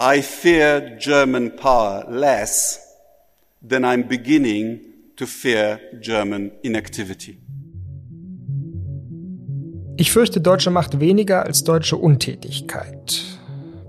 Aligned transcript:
I 0.00 0.22
fear 0.22 0.96
German 0.98 1.56
power 1.56 2.06
less 2.08 2.80
than 3.60 3.84
I'm 3.84 4.08
beginning 4.08 4.80
to 5.16 5.26
fear 5.26 5.80
German 6.00 6.52
inactivity. 6.62 7.38
Ich 9.98 10.10
fürchte 10.10 10.40
deutsche 10.40 10.70
Macht 10.70 11.00
weniger 11.00 11.44
als 11.44 11.64
deutsche 11.64 11.96
Untätigkeit, 11.96 13.20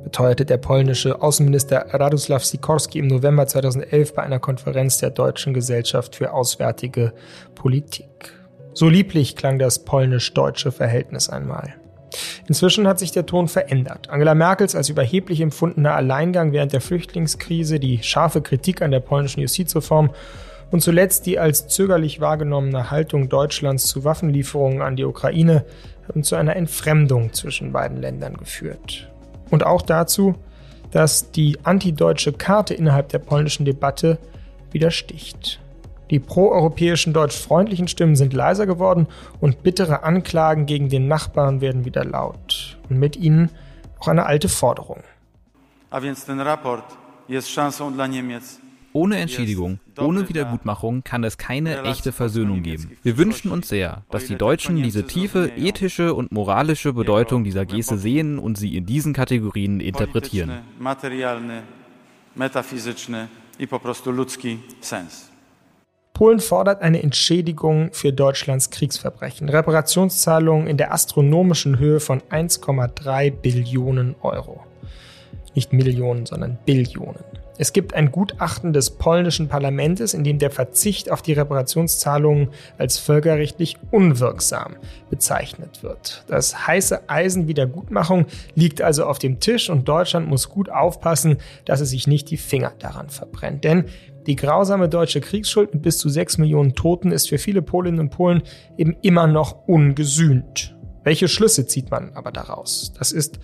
beteuerte 0.04 0.44
der 0.44 0.58
polnische 0.58 1.22
Außenminister 1.22 1.94
Radosław 1.94 2.44
Sikorski 2.44 3.00
im 3.00 3.08
November 3.08 3.48
2011 3.48 4.14
bei 4.16 4.24
einer 4.24 4.40
Konferenz 4.40 4.98
der 4.98 5.12
Deutschen 5.12 5.54
Gesellschaft 5.54 6.18
für 6.18 6.34
Auswärtige 6.34 7.14
Politik. 7.56 8.34
So 8.74 8.90
lieblich 8.90 9.36
klang 9.38 9.58
das 9.58 9.86
polnisch-deutsche 9.86 10.72
Verhältnis 10.74 11.30
einmal. 11.30 11.79
Inzwischen 12.50 12.88
hat 12.88 12.98
sich 12.98 13.12
der 13.12 13.28
Ton 13.28 13.48
verändert. 13.48 14.10
Angela 14.10 14.34
Merkels 14.34 14.76
als 14.76 14.90
überheblich 14.90 15.40
empfundener 15.40 15.94
Alleingang 15.94 16.52
während 16.52 16.74
der 16.74 16.82
Flüchtlingskrise, 16.82 17.80
die 17.80 18.02
scharfe 18.02 18.42
Kritik 18.42 18.82
an 18.82 18.90
der 18.90 19.02
polnischen 19.02 19.42
Justizreform 19.42 20.10
und 20.72 20.82
zuletzt 20.82 21.28
die 21.28 21.38
als 21.38 21.68
zögerlich 21.68 22.22
wahrgenommene 22.22 22.90
Haltung 22.90 23.30
Deutschlands 23.30 23.86
zu 23.86 24.04
Waffenlieferungen 24.04 24.82
an 24.82 24.96
die 24.96 25.06
Ukraine 25.06 25.64
haben 26.08 26.24
zu 26.24 26.36
einer 26.36 26.56
Entfremdung 26.56 27.34
zwischen 27.34 27.72
beiden 27.72 28.02
Ländern 28.02 28.36
geführt. 28.36 29.08
Und 29.52 29.64
auch 29.64 29.84
dazu, 29.84 30.34
dass 30.90 31.30
die 31.30 31.60
antideutsche 31.62 32.34
Karte 32.34 32.74
innerhalb 32.74 33.10
der 33.10 33.20
polnischen 33.20 33.64
Debatte 33.64 34.18
widersticht. 34.72 35.60
Die 36.10 36.20
proeuropäischen 36.20 37.14
deutschfreundlichen 37.14 37.88
Stimmen 37.88 38.16
sind 38.16 38.34
leiser 38.34 38.66
geworden 38.66 39.08
und 39.40 39.62
bittere 39.62 40.04
Anklagen 40.04 40.66
gegen 40.66 40.90
den 40.90 41.08
Nachbarn 41.08 41.62
werden 41.62 41.86
wieder 41.86 42.04
laut. 42.04 42.78
Und 42.90 42.98
mit 42.98 43.16
ihnen 43.16 43.50
auch 44.00 44.08
eine 44.08 44.26
alte 44.26 44.50
Forderung. 44.50 45.04
Ohne 48.92 49.18
Entschädigung, 49.18 49.80
ohne 50.00 50.28
Wiedergutmachung 50.30 51.04
kann 51.04 51.24
es 51.24 51.38
keine 51.38 51.84
echte 51.84 52.12
Versöhnung 52.12 52.64
geben. 52.64 52.98
Wir 53.04 53.20
wünschen 53.20 53.52
uns 53.52 53.70
sehr, 53.70 54.04
dass 54.10 54.26
die 54.26 54.36
Deutschen 54.36 54.78
diese 54.78 55.06
tiefe 55.06 55.52
ethische 55.56 56.16
und 56.16 56.32
moralische 56.32 56.94
Bedeutung 56.94 57.44
dieser 57.44 57.68
Geste 57.68 58.00
sehen 58.00 58.40
und 58.40 58.58
sie 58.58 58.76
in 58.76 58.88
diesen 58.88 59.14
Kategorien 59.14 59.80
interpretieren. 59.80 60.52
Polen 66.20 66.42
fordert 66.42 66.82
eine 66.82 67.02
Entschädigung 67.02 67.94
für 67.94 68.12
Deutschlands 68.12 68.72
Kriegsverbrechen, 68.72 69.48
Reparationszahlungen 69.48 70.68
in 70.68 70.76
der 70.76 70.92
astronomischen 70.92 71.80
Höhe 71.80 72.02
von 72.02 72.20
1,3 72.24 73.32
Billionen 73.32 74.16
Euro. 74.22 74.60
Nicht 75.56 75.72
Millionen, 75.72 76.26
sondern 76.26 76.58
Billionen. 76.66 77.24
Es 77.62 77.74
gibt 77.74 77.94
ein 77.94 78.10
Gutachten 78.10 78.72
des 78.72 78.90
polnischen 78.90 79.50
Parlaments, 79.50 80.14
in 80.14 80.24
dem 80.24 80.40
der 80.40 80.50
Verzicht 80.50 81.12
auf 81.12 81.22
die 81.22 81.34
Reparationszahlungen 81.34 82.50
als 82.78 82.98
völkerrechtlich 82.98 83.78
unwirksam 83.92 84.78
bezeichnet 85.10 85.84
wird. 85.84 86.24
Das 86.28 86.68
heiße 86.68 87.10
Eisen 87.10 87.50
Wiedergutmachung 87.50 88.28
liegt 88.56 88.82
also 88.82 89.06
auf 89.06 89.20
dem 89.20 89.42
Tisch 89.42 89.70
und 89.70 89.90
Deutschland 89.90 90.30
muss 90.30 90.48
gut 90.48 90.70
aufpassen, 90.70 91.38
dass 91.66 91.82
es 91.82 91.90
sich 91.90 92.08
nicht 92.08 92.30
die 92.30 92.38
Finger 92.38 92.72
daran 92.80 93.10
verbrennt. 93.10 93.66
Denn 93.66 93.86
die 94.30 94.36
grausame 94.36 94.88
deutsche 94.88 95.22
Kriegsschuld 95.22 95.74
mit 95.74 95.82
bis 95.82 95.98
zu 95.98 96.08
sechs 96.08 96.38
Millionen 96.38 96.76
Toten 96.76 97.12
ist 97.12 97.30
für 97.30 97.40
viele 97.40 97.64
Polinnen 97.64 98.00
und 98.00 98.10
Polen 98.12 98.44
eben 98.78 98.96
immer 99.02 99.26
noch 99.26 99.68
ungesühnt. 99.68 100.78
Welche 101.04 101.28
Schlüsse 101.28 101.66
zieht 101.66 101.90
man 101.90 102.12
aber 102.14 102.32
daraus? 102.32 102.94
Das 102.98 103.12
ist 103.12 103.40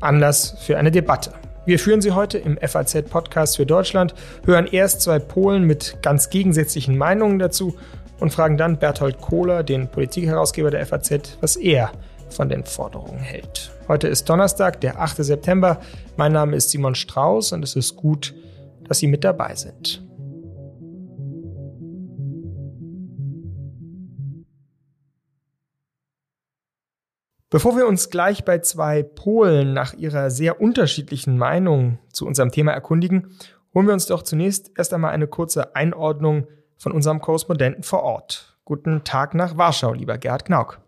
Anlass 0.00 0.56
für 0.60 0.78
eine 0.78 0.90
Debatte. 0.90 1.32
Wir 1.66 1.78
führen 1.78 2.00
sie 2.00 2.12
heute 2.12 2.38
im 2.38 2.56
FAZ-Podcast 2.56 3.56
für 3.56 3.66
Deutschland, 3.66 4.14
hören 4.46 4.66
erst 4.66 5.02
zwei 5.02 5.18
Polen 5.18 5.64
mit 5.64 5.98
ganz 6.00 6.30
gegensätzlichen 6.30 6.96
Meinungen 6.96 7.38
dazu 7.38 7.76
und 8.18 8.32
fragen 8.32 8.56
dann 8.56 8.78
Berthold 8.78 9.20
Kohler, 9.20 9.62
den 9.62 9.88
Politikherausgeber 9.88 10.70
der 10.70 10.86
FAZ, 10.86 11.36
was 11.42 11.56
er 11.56 11.92
von 12.30 12.48
den 12.48 12.64
Forderungen 12.64 13.18
hält. 13.18 13.72
Heute 13.88 14.08
ist 14.08 14.28
Donnerstag, 14.28 14.80
der 14.80 15.00
8. 15.00 15.16
September. 15.22 15.80
Mein 16.16 16.32
Name 16.32 16.56
ist 16.56 16.70
Simon 16.70 16.94
Strauß 16.94 17.52
und 17.52 17.62
es 17.62 17.76
ist 17.76 17.96
gut, 17.96 18.34
dass 18.88 19.00
Sie 19.00 19.06
mit 19.06 19.22
dabei 19.22 19.54
sind. 19.54 20.02
Bevor 27.50 27.76
wir 27.76 27.88
uns 27.88 28.10
gleich 28.10 28.44
bei 28.44 28.60
zwei 28.60 29.02
Polen 29.02 29.72
nach 29.72 29.92
ihrer 29.94 30.30
sehr 30.30 30.60
unterschiedlichen 30.60 31.36
Meinung 31.36 31.98
zu 32.12 32.24
unserem 32.24 32.52
Thema 32.52 32.70
erkundigen, 32.70 33.36
holen 33.74 33.88
wir 33.88 33.92
uns 33.92 34.06
doch 34.06 34.22
zunächst 34.22 34.70
erst 34.78 34.94
einmal 34.94 35.10
eine 35.10 35.26
kurze 35.26 35.74
Einordnung 35.74 36.46
von 36.78 36.92
unserem 36.92 37.20
Korrespondenten 37.20 37.82
vor 37.82 38.04
Ort. 38.04 38.56
Guten 38.64 39.02
Tag 39.02 39.34
nach 39.34 39.56
Warschau, 39.56 39.94
lieber 39.94 40.16
Gerhard 40.16 40.44
Knauk. 40.44 40.80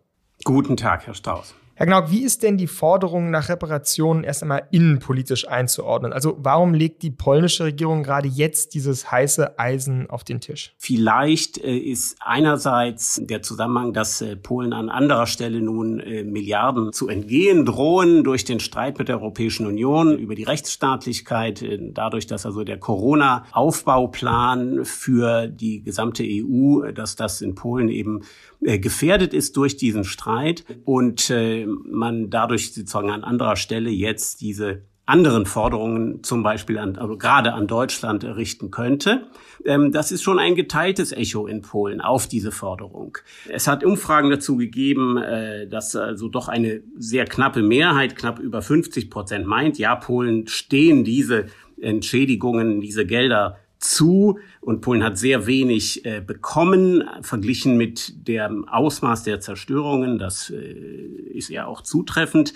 Guten 0.45 0.77
Tag, 0.77 1.05
Herr 1.05 1.15
Strauß. 1.15 1.53
Herr 1.75 1.87
Gnauk, 1.87 2.11
wie 2.11 2.23
ist 2.23 2.43
denn 2.43 2.59
die 2.59 2.67
Forderung 2.67 3.31
nach 3.31 3.49
Reparationen 3.49 4.25
erst 4.25 4.43
einmal 4.43 4.69
innenpolitisch 4.73 5.49
einzuordnen? 5.49 6.13
Also 6.13 6.37
warum 6.39 6.75
legt 6.75 7.03
die 7.03 7.11
polnische 7.11 7.65
Regierung 7.65 8.03
gerade 8.03 8.29
jetzt 8.29 8.75
dieses 8.75 9.11
heiße 9.11 9.59
Eisen 9.59 10.11
auf 10.11 10.23
den 10.23 10.41
Tisch? 10.41 10.75
Vielleicht 10.77 11.57
äh, 11.57 11.75
ist 11.75 12.17
einerseits 12.21 13.23
der 13.25 13.41
Zusammenhang, 13.41 13.95
dass 13.95 14.21
äh, 14.21 14.37
Polen 14.37 14.75
an 14.75 14.91
anderer 14.91 15.27
Stelle 15.27 15.63
nun 15.63 15.99
äh, 16.01 16.25
Milliarden 16.25 16.93
zu 16.93 17.09
entgehen 17.09 17.65
drohen 17.65 18.23
durch 18.23 18.45
den 18.45 18.61
Streit 18.61 18.99
mit 18.99 19.09
der 19.09 19.17
Europäischen 19.17 19.67
Union 19.67 20.19
über 20.19 20.35
die 20.35 20.45
Rechtsstaatlichkeit, 20.45 21.65
dadurch, 21.95 22.27
dass 22.27 22.45
also 22.45 22.65
der 22.65 22.79
Corona-Aufbauplan 22.79 24.85
für 24.85 25.49
die 25.49 25.83
gesamte 25.83 26.23
EU, 26.23 26.93
dass 26.93 27.17
das 27.17 27.41
in 27.41 27.55
Polen 27.55 27.89
eben 27.89 28.25
äh, 28.61 28.79
gefährdet 28.79 29.33
ist 29.33 29.57
durch 29.57 29.79
diesen 29.79 30.05
Streit 30.05 30.67
und 30.85 31.31
man 31.67 32.31
dadurch 32.31 32.73
sozusagen 32.75 33.11
an 33.11 33.25
anderer 33.25 33.57
Stelle 33.57 33.91
jetzt 33.91 34.41
diese 34.41 34.83
anderen 35.05 35.47
Forderungen 35.47 36.23
zum 36.23 36.43
Beispiel 36.43 36.79
an, 36.79 36.97
also 36.97 37.17
gerade 37.17 37.55
an 37.55 37.67
Deutschland 37.67 38.25
richten 38.25 38.71
könnte. 38.71 39.27
Ähm, 39.65 39.91
das 39.91 40.13
ist 40.13 40.23
schon 40.23 40.39
ein 40.39 40.55
geteiltes 40.55 41.13
Echo 41.13 41.47
in 41.47 41.63
Polen 41.63 42.01
auf 42.01 42.29
diese 42.29 42.53
Forderung. 42.53 43.19
Es 43.49 43.67
hat 43.67 43.83
Umfragen 43.83 44.31
dazu 44.31 44.57
gegeben, 44.57 45.19
äh, 45.19 45.67
dass 45.67 45.97
also 45.97 46.29
doch 46.29 46.49
eine 46.49 46.83
sehr 46.97 47.25
knappe 47.25 47.63
Mehrheit, 47.63 48.15
knapp 48.17 48.39
über 48.39 48.63
50 48.63 49.11
Prozent 49.11 49.47
meint, 49.47 49.77
ja, 49.79 49.97
Polen 49.97 50.47
stehen 50.47 51.03
diese 51.03 51.47
Entschädigungen, 51.81 52.81
diese 52.81 53.05
Gelder 53.05 53.59
zu 53.83 54.39
und 54.61 54.81
Polen 54.81 55.03
hat 55.03 55.19
sehr 55.19 55.47
wenig 55.47 56.05
äh, 56.05 56.21
bekommen, 56.21 57.05
verglichen 57.23 57.77
mit 57.77 58.29
dem 58.29 58.69
Ausmaß 58.69 59.25
der 59.25 59.41
Zerstörungen. 59.41 60.19
Das 60.19 60.51
äh, 60.51 60.57
ist 60.57 61.49
ja 61.49 61.67
auch 61.67 61.83
zutreffend. 61.83 62.55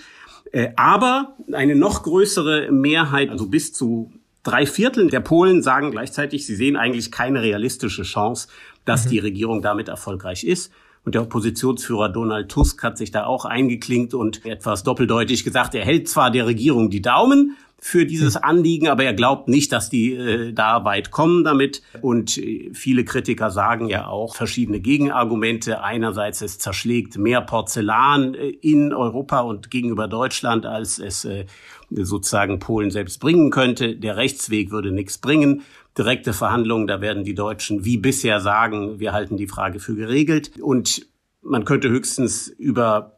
Äh, 0.51 0.69
aber 0.77 1.35
eine 1.51 1.75
noch 1.75 2.03
größere 2.03 2.71
Mehrheit, 2.71 3.29
also 3.29 3.47
bis 3.47 3.73
zu 3.73 4.11
drei 4.43 4.65
Viertel 4.65 5.09
der 5.09 5.19
Polen 5.19 5.61
sagen 5.61 5.91
gleichzeitig, 5.91 6.45
sie 6.45 6.55
sehen 6.55 6.77
eigentlich 6.77 7.11
keine 7.11 7.41
realistische 7.41 8.03
Chance, 8.03 8.47
dass 8.85 9.05
mhm. 9.05 9.09
die 9.09 9.19
Regierung 9.19 9.61
damit 9.61 9.89
erfolgreich 9.89 10.45
ist. 10.45 10.71
Und 11.03 11.15
der 11.15 11.21
Oppositionsführer 11.21 12.09
Donald 12.09 12.49
Tusk 12.49 12.83
hat 12.83 12.97
sich 12.97 13.11
da 13.11 13.25
auch 13.25 13.45
eingeklinkt 13.45 14.13
und 14.13 14.45
etwas 14.45 14.83
doppeldeutig 14.83 15.43
gesagt, 15.43 15.73
er 15.73 15.85
hält 15.85 16.09
zwar 16.09 16.31
der 16.31 16.45
Regierung 16.45 16.89
die 16.89 17.01
Daumen, 17.01 17.55
für 17.79 18.05
dieses 18.05 18.35
hm. 18.35 18.43
Anliegen, 18.43 18.87
aber 18.87 19.03
er 19.03 19.13
glaubt 19.13 19.47
nicht, 19.47 19.71
dass 19.71 19.89
die 19.89 20.13
äh, 20.13 20.53
da 20.53 20.83
weit 20.83 21.11
kommen 21.11 21.43
damit. 21.43 21.83
Und 22.01 22.37
äh, 22.37 22.71
viele 22.73 23.05
Kritiker 23.05 23.51
sagen 23.51 23.87
ja 23.87 24.07
auch 24.07 24.35
verschiedene 24.35 24.79
Gegenargumente. 24.79 25.83
Einerseits, 25.83 26.41
es 26.41 26.57
zerschlägt 26.57 27.17
mehr 27.17 27.41
Porzellan 27.41 28.33
äh, 28.33 28.47
in 28.47 28.93
Europa 28.93 29.41
und 29.41 29.69
gegenüber 29.69 30.07
Deutschland, 30.07 30.65
als 30.65 30.97
es 30.97 31.23
äh, 31.25 31.45
sozusagen 31.89 32.59
Polen 32.59 32.89
selbst 32.89 33.19
bringen 33.19 33.51
könnte. 33.51 33.95
Der 33.95 34.17
Rechtsweg 34.17 34.71
würde 34.71 34.91
nichts 34.91 35.19
bringen. 35.19 35.61
Direkte 35.97 36.33
Verhandlungen, 36.33 36.87
da 36.87 36.99
werden 37.01 37.23
die 37.23 37.35
Deutschen 37.35 37.85
wie 37.85 37.97
bisher 37.97 38.39
sagen, 38.39 38.99
wir 38.99 39.13
halten 39.13 39.37
die 39.37 39.47
Frage 39.47 39.79
für 39.79 39.95
geregelt. 39.95 40.51
Und 40.59 41.07
man 41.41 41.63
könnte 41.63 41.89
höchstens 41.89 42.47
über 42.47 43.13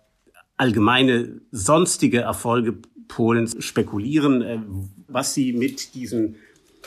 allgemeine 0.57 1.39
sonstige 1.51 2.19
Erfolge 2.19 2.79
Polens 3.09 3.61
spekulieren, 3.63 4.41
äh, 4.41 4.59
was 5.09 5.33
sie 5.33 5.51
mit 5.51 5.93
diesen 5.95 6.37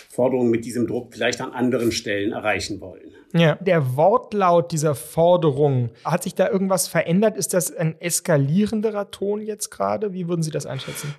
Forderungen, 0.08 0.50
mit 0.50 0.64
diesem 0.64 0.86
Druck 0.86 1.12
vielleicht 1.12 1.42
an 1.42 1.52
anderen 1.52 1.92
Stellen 1.92 2.32
erreichen 2.32 2.80
wollen. 2.80 3.12
Ja, 3.34 3.56
der 3.56 3.96
Wortlaut 3.96 4.72
dieser 4.72 4.94
Forderung, 4.94 5.90
hat 6.04 6.22
sich 6.22 6.34
da 6.34 6.50
irgendwas 6.50 6.86
verändert? 6.86 7.36
Ist 7.36 7.54
das 7.54 7.74
ein 7.74 7.98
eskalierenderer 8.00 9.10
Ton 9.10 9.40
jetzt 9.40 9.70
gerade? 9.70 10.12
Wie 10.12 10.28
würden 10.28 10.42
Sie 10.42 10.50
das 10.50 10.66
einschätzen? 10.66 11.14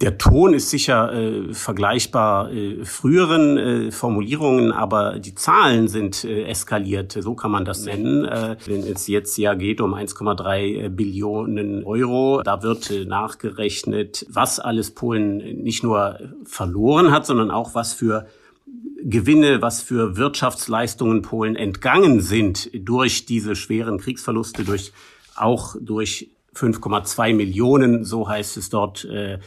Der 0.00 0.16
Ton 0.16 0.54
ist 0.54 0.70
sicher 0.70 1.12
äh, 1.12 1.52
vergleichbar 1.52 2.52
äh, 2.52 2.84
früheren 2.84 3.58
äh, 3.58 3.90
Formulierungen, 3.90 4.70
aber 4.70 5.18
die 5.18 5.34
Zahlen 5.34 5.88
sind 5.88 6.22
äh, 6.22 6.44
eskaliert, 6.44 7.18
so 7.20 7.34
kann 7.34 7.50
man 7.50 7.64
das 7.64 7.84
nennen. 7.84 8.24
Äh, 8.24 8.56
wenn 8.66 8.84
es 8.84 9.08
jetzt 9.08 9.36
ja 9.38 9.54
geht 9.54 9.80
um 9.80 9.94
1,3 9.94 10.84
äh, 10.84 10.88
Billionen 10.88 11.82
Euro, 11.82 12.42
da 12.44 12.62
wird 12.62 12.92
äh, 12.92 13.06
nachgerechnet, 13.06 14.24
was 14.28 14.60
alles 14.60 14.92
Polen 14.92 15.38
nicht 15.64 15.82
nur 15.82 16.20
verloren 16.44 17.10
hat, 17.10 17.26
sondern 17.26 17.50
auch 17.50 17.74
was 17.74 17.92
für 17.92 18.28
Gewinne, 19.02 19.62
was 19.62 19.82
für 19.82 20.16
Wirtschaftsleistungen 20.16 21.22
Polen 21.22 21.56
entgangen 21.56 22.20
sind 22.20 22.70
durch 22.72 23.26
diese 23.26 23.56
schweren 23.56 23.98
Kriegsverluste, 23.98 24.64
durch 24.64 24.92
auch 25.34 25.74
durch 25.80 26.30
5,2 26.54 27.34
Millionen, 27.34 28.04
so 28.04 28.28
heißt 28.28 28.56
es 28.56 28.70
dort, 28.70 29.04
äh, 29.04 29.38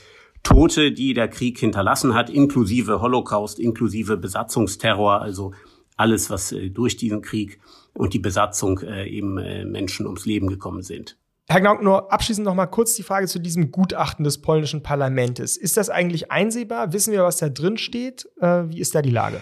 Tote, 0.43 0.91
die 0.91 1.13
der 1.13 1.27
Krieg 1.27 1.59
hinterlassen 1.59 2.13
hat, 2.13 2.29
inklusive 2.29 3.01
Holocaust, 3.01 3.59
inklusive 3.59 4.17
Besatzungsterror, 4.17 5.21
also 5.21 5.53
alles, 5.97 6.29
was 6.29 6.51
äh, 6.51 6.69
durch 6.69 6.97
diesen 6.97 7.21
Krieg 7.21 7.59
und 7.93 8.13
die 8.13 8.19
Besatzung 8.19 8.79
äh, 8.79 9.07
eben 9.07 9.38
äh, 9.38 9.65
Menschen 9.65 10.05
ums 10.05 10.25
Leben 10.25 10.47
gekommen 10.47 10.81
sind. 10.81 11.17
Herr 11.47 11.61
Gnauk, 11.61 11.83
nur 11.83 12.11
abschließend 12.11 12.45
noch 12.45 12.55
mal 12.55 12.67
kurz 12.67 12.95
die 12.95 13.03
Frage 13.03 13.27
zu 13.27 13.39
diesem 13.39 13.71
Gutachten 13.71 14.23
des 14.23 14.41
polnischen 14.41 14.83
Parlaments. 14.83 15.57
Ist 15.57 15.75
das 15.75 15.89
eigentlich 15.89 16.31
einsehbar? 16.31 16.93
Wissen 16.93 17.11
wir, 17.11 17.23
was 17.23 17.38
da 17.38 17.49
drin 17.49 17.77
steht? 17.77 18.29
Wie 18.39 18.79
ist 18.79 18.95
da 18.95 19.01
die 19.01 19.09
Lage? 19.09 19.41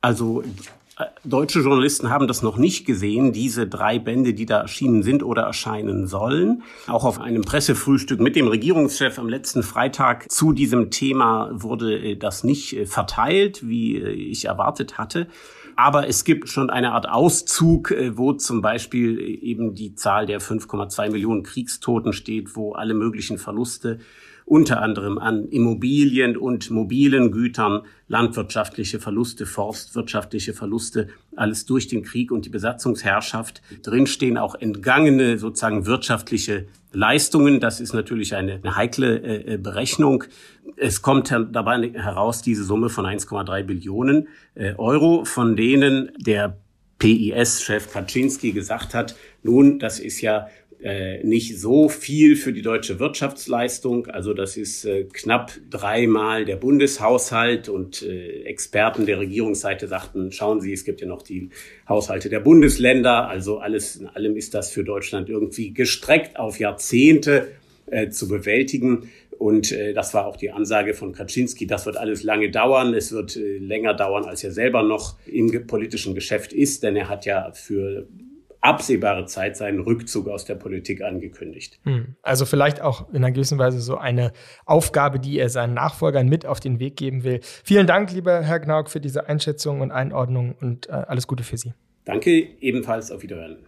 Also 0.00 0.42
deutsche 1.24 1.60
Journalisten 1.60 2.10
haben 2.10 2.28
das 2.28 2.42
noch 2.42 2.56
nicht 2.56 2.84
gesehen, 2.84 3.32
diese 3.32 3.66
drei 3.66 3.98
Bände, 3.98 4.34
die 4.34 4.46
da 4.46 4.60
erschienen 4.60 5.02
sind 5.02 5.22
oder 5.22 5.42
erscheinen 5.42 6.06
sollen. 6.06 6.62
Auch 6.86 7.04
auf 7.04 7.20
einem 7.20 7.42
Pressefrühstück 7.42 8.20
mit 8.20 8.36
dem 8.36 8.48
Regierungschef 8.48 9.18
am 9.18 9.28
letzten 9.28 9.62
Freitag 9.62 10.30
zu 10.30 10.52
diesem 10.52 10.90
Thema 10.90 11.50
wurde 11.52 11.98
äh, 11.98 12.16
das 12.16 12.44
nicht 12.44 12.76
äh, 12.76 12.86
verteilt, 12.86 13.66
wie 13.66 13.98
ich 13.98 14.44
erwartet 14.44 14.98
hatte. 14.98 15.28
Aber 15.74 16.06
es 16.06 16.24
gibt 16.24 16.50
schon 16.50 16.68
eine 16.68 16.92
Art 16.92 17.08
Auszug, 17.08 17.94
wo 18.10 18.34
zum 18.34 18.60
Beispiel 18.60 19.18
eben 19.42 19.74
die 19.74 19.94
Zahl 19.94 20.26
der 20.26 20.38
5,2 20.38 21.10
Millionen 21.10 21.44
Kriegstoten 21.44 22.12
steht, 22.12 22.56
wo 22.56 22.72
alle 22.72 22.92
möglichen 22.92 23.38
Verluste 23.38 23.98
unter 24.52 24.82
anderem 24.82 25.16
an 25.16 25.48
Immobilien 25.48 26.36
und 26.36 26.70
mobilen 26.70 27.32
Gütern, 27.32 27.86
landwirtschaftliche 28.06 29.00
Verluste, 29.00 29.46
forstwirtschaftliche 29.46 30.52
Verluste, 30.52 31.08
alles 31.34 31.64
durch 31.64 31.88
den 31.88 32.02
Krieg 32.02 32.30
und 32.30 32.44
die 32.44 32.50
Besatzungsherrschaft. 32.50 33.62
Drinstehen 33.82 34.36
auch 34.36 34.54
entgangene 34.54 35.38
sozusagen 35.38 35.86
wirtschaftliche 35.86 36.66
Leistungen. 36.92 37.60
Das 37.60 37.80
ist 37.80 37.94
natürlich 37.94 38.34
eine, 38.34 38.60
eine 38.62 38.76
heikle 38.76 39.22
äh, 39.22 39.54
äh 39.54 39.56
Berechnung. 39.56 40.24
Es 40.76 41.00
kommt 41.00 41.30
dabei 41.30 41.90
heraus 41.94 42.42
diese 42.42 42.64
Summe 42.64 42.90
von 42.90 43.06
1,3 43.06 43.62
Billionen 43.62 44.28
äh, 44.54 44.74
Euro, 44.74 45.24
von 45.24 45.56
denen 45.56 46.10
der 46.18 46.58
PIS-Chef 46.98 47.90
Kaczynski 47.90 48.52
gesagt 48.52 48.92
hat, 48.92 49.16
nun, 49.42 49.78
das 49.78 49.98
ist 49.98 50.20
ja 50.20 50.46
äh, 50.82 51.22
nicht 51.22 51.58
so 51.60 51.88
viel 51.88 52.36
für 52.36 52.52
die 52.52 52.62
deutsche 52.62 52.98
Wirtschaftsleistung. 52.98 54.06
Also 54.08 54.34
das 54.34 54.56
ist 54.56 54.84
äh, 54.84 55.04
knapp 55.04 55.52
dreimal 55.70 56.44
der 56.44 56.56
Bundeshaushalt 56.56 57.68
und 57.68 58.02
äh, 58.02 58.42
Experten 58.42 59.06
der 59.06 59.20
Regierungsseite 59.20 59.86
sagten, 59.86 60.32
schauen 60.32 60.60
Sie, 60.60 60.72
es 60.72 60.84
gibt 60.84 61.00
ja 61.00 61.06
noch 61.06 61.22
die 61.22 61.50
Haushalte 61.88 62.28
der 62.28 62.40
Bundesländer. 62.40 63.28
Also 63.28 63.58
alles 63.58 63.96
in 63.96 64.06
allem 64.08 64.36
ist 64.36 64.54
das 64.54 64.70
für 64.70 64.84
Deutschland 64.84 65.28
irgendwie 65.28 65.72
gestreckt 65.72 66.38
auf 66.38 66.58
Jahrzehnte 66.58 67.48
äh, 67.86 68.10
zu 68.10 68.28
bewältigen. 68.28 69.10
Und 69.38 69.72
äh, 69.72 69.92
das 69.92 70.14
war 70.14 70.26
auch 70.26 70.36
die 70.36 70.52
Ansage 70.52 70.94
von 70.94 71.12
Kaczynski. 71.12 71.66
Das 71.66 71.84
wird 71.84 71.96
alles 71.96 72.22
lange 72.22 72.50
dauern. 72.50 72.94
Es 72.94 73.10
wird 73.10 73.36
äh, 73.36 73.58
länger 73.58 73.94
dauern, 73.94 74.24
als 74.24 74.44
er 74.44 74.52
selber 74.52 74.82
noch 74.82 75.16
im 75.26 75.66
politischen 75.66 76.14
Geschäft 76.14 76.52
ist, 76.52 76.82
denn 76.82 76.94
er 76.94 77.08
hat 77.08 77.26
ja 77.26 77.50
für 77.52 78.06
absehbare 78.62 79.26
Zeit 79.26 79.56
seinen 79.56 79.80
Rückzug 79.80 80.28
aus 80.28 80.44
der 80.44 80.54
Politik 80.54 81.02
angekündigt. 81.02 81.80
Hm. 81.82 82.16
Also 82.22 82.46
vielleicht 82.46 82.80
auch 82.80 83.08
in 83.10 83.16
einer 83.16 83.32
gewissen 83.32 83.58
Weise 83.58 83.80
so 83.80 83.98
eine 83.98 84.32
Aufgabe, 84.64 85.18
die 85.18 85.38
er 85.38 85.48
seinen 85.48 85.74
Nachfolgern 85.74 86.28
mit 86.28 86.46
auf 86.46 86.60
den 86.60 86.78
Weg 86.78 86.96
geben 86.96 87.24
will. 87.24 87.40
Vielen 87.42 87.86
Dank, 87.86 88.12
lieber 88.12 88.40
Herr 88.42 88.60
Gnauk, 88.60 88.88
für 88.88 89.00
diese 89.00 89.28
Einschätzung 89.28 89.80
und 89.80 89.90
Einordnung 89.90 90.54
und 90.60 90.88
äh, 90.88 90.92
alles 90.92 91.26
Gute 91.26 91.42
für 91.42 91.56
Sie. 91.56 91.74
Danke, 92.04 92.30
ebenfalls 92.60 93.10
auf 93.10 93.22
Wiederhören. 93.22 93.58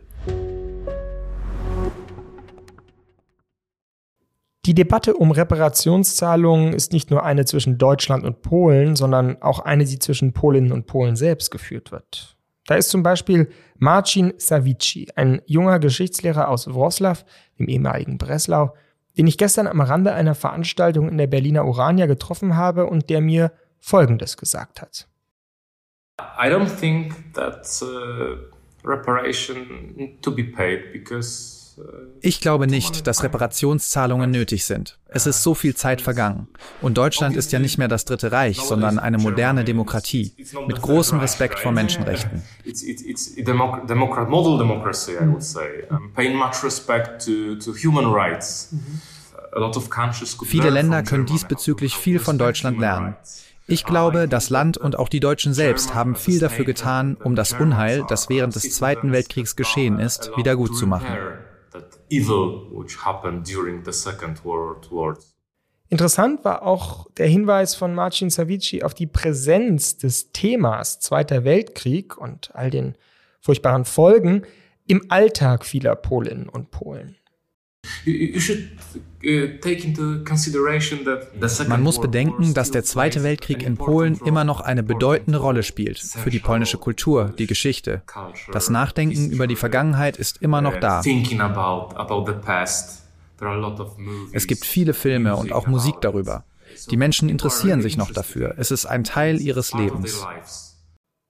Die 4.67 4.75
Debatte 4.75 5.15
um 5.15 5.31
Reparationszahlungen 5.31 6.73
ist 6.73 6.93
nicht 6.93 7.11
nur 7.11 7.23
eine 7.23 7.45
zwischen 7.45 7.77
Deutschland 7.77 8.25
und 8.25 8.41
Polen, 8.41 8.97
sondern 8.97 9.43
auch 9.43 9.59
eine, 9.59 9.85
die 9.85 9.99
zwischen 9.99 10.33
Polinnen 10.33 10.73
und 10.73 10.87
Polen 10.87 11.17
selbst 11.17 11.51
geführt 11.51 11.93
wird. 11.93 12.39
Da 12.67 12.77
ist 12.77 12.91
zum 12.91 13.03
Beispiel 13.03 13.51
Marcin 13.79 14.33
Savici, 14.39 15.09
ein 15.17 15.43
junger 15.47 15.79
Geschichtslehrer 15.79 16.49
aus 16.49 16.73
Wroclaw, 16.73 17.25
dem 17.59 17.69
ehemaligen 17.69 18.19
Breslau, 18.19 18.75
den 19.17 19.27
ich 19.27 19.39
gestern 19.39 19.67
am 19.67 19.81
Rande 19.81 20.13
einer 20.13 20.35
Veranstaltung 20.35 21.09
in 21.09 21.19
der 21.19 21.27
Berliner 21.27 21.67
Urania 21.67 22.07
getroffen 22.07 22.57
habe 22.57 22.87
und 22.87 23.11
der 23.11 23.21
mir 23.21 23.53
Folgendes 23.81 24.37
gesagt 24.37 24.81
hat. 24.81 25.09
I 26.19 26.49
don't 26.49 26.69
think 26.69 27.35
that 27.35 27.67
uh, 27.83 28.37
reparation 28.85 30.19
to 30.23 30.31
be 30.31 30.45
paid 30.45 30.93
because 30.93 31.64
ich 32.21 32.41
glaube 32.41 32.67
nicht, 32.67 33.07
dass 33.07 33.23
Reparationszahlungen 33.23 34.31
nötig 34.31 34.65
sind. 34.65 34.99
Es 35.09 35.27
ist 35.27 35.43
so 35.43 35.55
viel 35.55 35.75
Zeit 35.75 36.01
vergangen. 36.01 36.49
Und 36.81 36.97
Deutschland 36.97 37.37
ist 37.37 37.53
ja 37.53 37.59
nicht 37.59 37.79
mehr 37.79 37.89
das 37.89 38.05
Dritte 38.05 38.33
Reich, 38.33 38.61
sondern 38.61 38.99
eine 38.99 39.19
moderne 39.19 39.65
Demokratie 39.65 40.33
mit 40.67 40.81
großem 40.81 41.19
Respekt 41.21 41.59
vor 41.59 41.73
Menschenrechten. 41.73 42.43
Viele 50.45 50.71
Länder 50.71 51.03
können 51.03 51.27
diesbezüglich 51.27 51.97
viel 51.97 52.19
von 52.19 52.39
Deutschland 52.39 52.81
lernen. 52.81 53.17
Ich 53.67 53.85
glaube, 53.85 54.29
das 54.29 54.51
Land 54.51 54.77
und 54.77 54.99
auch 54.99 55.09
die 55.09 55.21
Deutschen 55.21 55.55
selbst 55.55 55.95
haben 55.95 56.17
viel 56.17 56.39
dafür 56.39 56.65
getan, 56.65 57.17
um 57.23 57.35
das 57.35 57.53
Unheil, 57.55 58.05
das 58.09 58.29
während 58.29 58.55
des 58.55 58.75
Zweiten 58.75 59.13
Weltkriegs 59.13 59.57
geschehen 59.57 60.01
ist, 60.01 60.31
wiedergutzumachen 60.37 61.44
evil 62.15 62.69
which 62.73 63.05
happened 63.05 63.47
during 63.47 63.85
the 63.85 63.93
Second 63.93 64.45
World 64.45 64.91
War. 64.91 65.17
Interessant 65.89 66.45
war 66.45 66.63
auch 66.63 67.11
der 67.13 67.27
Hinweis 67.27 67.75
von 67.75 67.95
Marcin 67.95 68.31
Savici 68.31 68.83
auf 68.83 68.95
die 68.95 69.07
Präsenz 69.07 69.97
des 69.97 70.33
Themas 70.33 70.99
Zweiter 70.99 71.45
Weltkrieg 71.45 72.17
und 72.17 72.55
all 72.55 72.71
den 72.71 72.97
furchtbaren 73.41 73.85
Folgen 73.85 74.43
im 74.87 75.03
Alltag 75.11 75.65
vieler 75.65 75.95
Polinnen 75.95 76.49
und 76.49 76.71
Polen. 76.71 77.17
Man 81.69 81.83
muss 81.83 82.01
bedenken, 82.01 82.55
dass 82.55 82.71
der 82.71 82.85
Zweite 82.85 83.23
Weltkrieg 83.23 83.63
in 83.63 83.77
Polen 83.77 84.21
immer 84.25 84.45
noch 84.45 84.61
eine 84.61 84.83
bedeutende 84.83 85.39
Rolle 85.39 85.63
spielt 85.63 85.99
für 85.99 86.31
die 86.31 86.41
polnische 86.41 86.79
Kultur, 86.79 87.33
die 87.39 87.47
Geschichte. 87.47 88.03
Das 88.53 88.71
Nachdenken 88.71 89.31
über 89.31 89.47
die 89.47 89.57
Vergangenheit 89.57 90.17
ist 90.17 90.43
immer 90.43 90.61
noch 90.61 90.79
da. 90.79 91.03
Es 94.33 94.47
gibt 94.47 94.65
viele 94.65 94.95
Filme 94.95 95.37
und 95.37 95.53
auch 95.53 95.67
Musik 95.67 96.01
darüber. 96.01 96.45
Die 96.91 96.97
Menschen 96.97 97.29
interessieren 97.29 97.83
sich 97.83 97.97
noch 97.97 98.11
dafür. 98.11 98.55
Es 98.59 98.71
ist 98.71 98.87
ein 98.87 99.05
Teil 99.05 99.41
ihres 99.41 99.73
Lebens. 99.73 100.27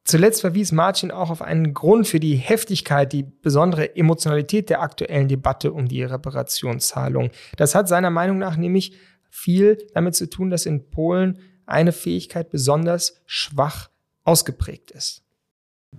Zuletzt 0.05 0.43
verwies 0.43 0.71
Martin 0.71 1.11
auch 1.11 1.31
auf 1.31 1.41
einen 1.41 1.73
Grund 1.73 2.07
für 2.07 2.21
die 2.21 2.37
Heftigkeit, 2.37 3.13
die 3.13 3.23
besondere 3.23 3.97
Emotionalität 3.97 4.69
der 4.69 4.83
aktuellen 4.83 5.29
Debatte 5.29 5.73
um 5.73 5.89
die 5.89 6.03
Reparationszahlung. 6.03 7.31
Das 7.57 7.75
hat 7.75 7.89
seiner 7.89 8.11
Meinung 8.11 8.37
nach 8.37 8.59
nämlich 8.59 8.93
viel 9.31 9.79
damit 9.95 10.15
zu 10.15 10.29
tun, 10.29 10.51
dass 10.51 10.67
in 10.67 10.91
Polen 10.91 11.39
eine 11.65 11.93
Fähigkeit 11.93 12.51
besonders 12.51 13.23
schwach 13.25 13.89
ausgeprägt 14.25 14.91
ist. 14.91 15.23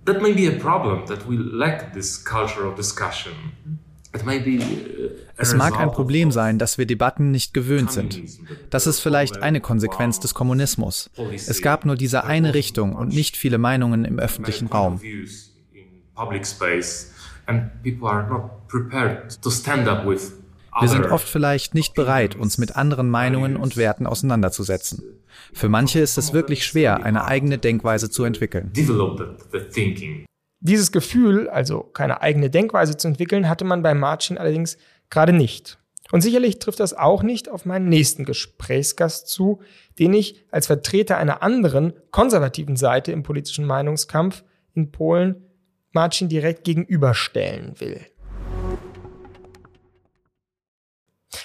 That 0.04 0.22
may 0.22 0.32
be 0.32 0.48
a 0.48 0.58
problem 0.58 1.04
that 1.06 1.28
we 1.28 1.36
lack 1.36 1.92
this 1.92 2.24
culture 2.24 2.68
of 2.68 2.76
discussion. 2.76 3.32
Uh, 4.14 4.18
es 5.36 5.54
mag 5.54 5.78
ein 5.78 5.90
Problem 5.90 6.30
sein, 6.30 6.58
dass 6.58 6.78
wir 6.78 6.86
Debatten 6.86 7.30
nicht 7.30 7.52
gewöhnt 7.54 7.92
sind. 7.92 8.22
Das 8.70 8.86
ist 8.86 9.00
vielleicht 9.00 9.42
eine 9.42 9.60
Konsequenz 9.60 10.20
des 10.20 10.34
Kommunismus. 10.34 11.10
Es 11.34 11.60
gab 11.62 11.84
nur 11.84 11.96
diese 11.96 12.24
eine 12.24 12.54
Richtung 12.54 12.94
und 12.94 13.08
nicht 13.08 13.36
viele 13.36 13.58
Meinungen 13.58 14.04
im 14.04 14.18
öffentlichen 14.18 14.68
Raum. 14.68 15.00
Wir 20.80 20.88
sind 20.88 21.06
oft 21.06 21.28
vielleicht 21.28 21.74
nicht 21.74 21.94
bereit, 21.94 22.36
uns 22.36 22.58
mit 22.58 22.76
anderen 22.76 23.08
Meinungen 23.08 23.56
und 23.56 23.76
Werten 23.76 24.06
auseinanderzusetzen. 24.06 25.02
Für 25.52 25.68
manche 25.68 26.00
ist 26.00 26.18
es 26.18 26.32
wirklich 26.32 26.66
schwer, 26.66 27.04
eine 27.04 27.24
eigene 27.24 27.58
Denkweise 27.58 28.10
zu 28.10 28.24
entwickeln. 28.24 28.72
Dieses 30.60 30.92
Gefühl, 30.92 31.48
also 31.48 31.80
keine 31.80 32.22
eigene 32.22 32.50
Denkweise 32.50 32.96
zu 32.96 33.08
entwickeln, 33.08 33.48
hatte 33.48 33.64
man 33.64 33.82
bei 33.82 33.94
Marcin 33.94 34.38
allerdings 34.38 34.78
gerade 35.10 35.32
nicht. 35.32 35.78
Und 36.12 36.20
sicherlich 36.20 36.58
trifft 36.58 36.80
das 36.80 36.94
auch 36.94 37.22
nicht 37.22 37.48
auf 37.48 37.64
meinen 37.64 37.88
nächsten 37.88 38.24
Gesprächsgast 38.24 39.28
zu, 39.28 39.60
den 39.98 40.14
ich 40.14 40.44
als 40.50 40.66
Vertreter 40.66 41.18
einer 41.18 41.42
anderen 41.42 41.92
konservativen 42.10 42.76
Seite 42.76 43.12
im 43.12 43.22
politischen 43.22 43.64
Meinungskampf 43.64 44.44
in 44.74 44.92
Polen 44.92 45.42
Marcin 45.92 46.28
direkt 46.28 46.64
gegenüberstellen 46.64 47.80
will. 47.80 48.00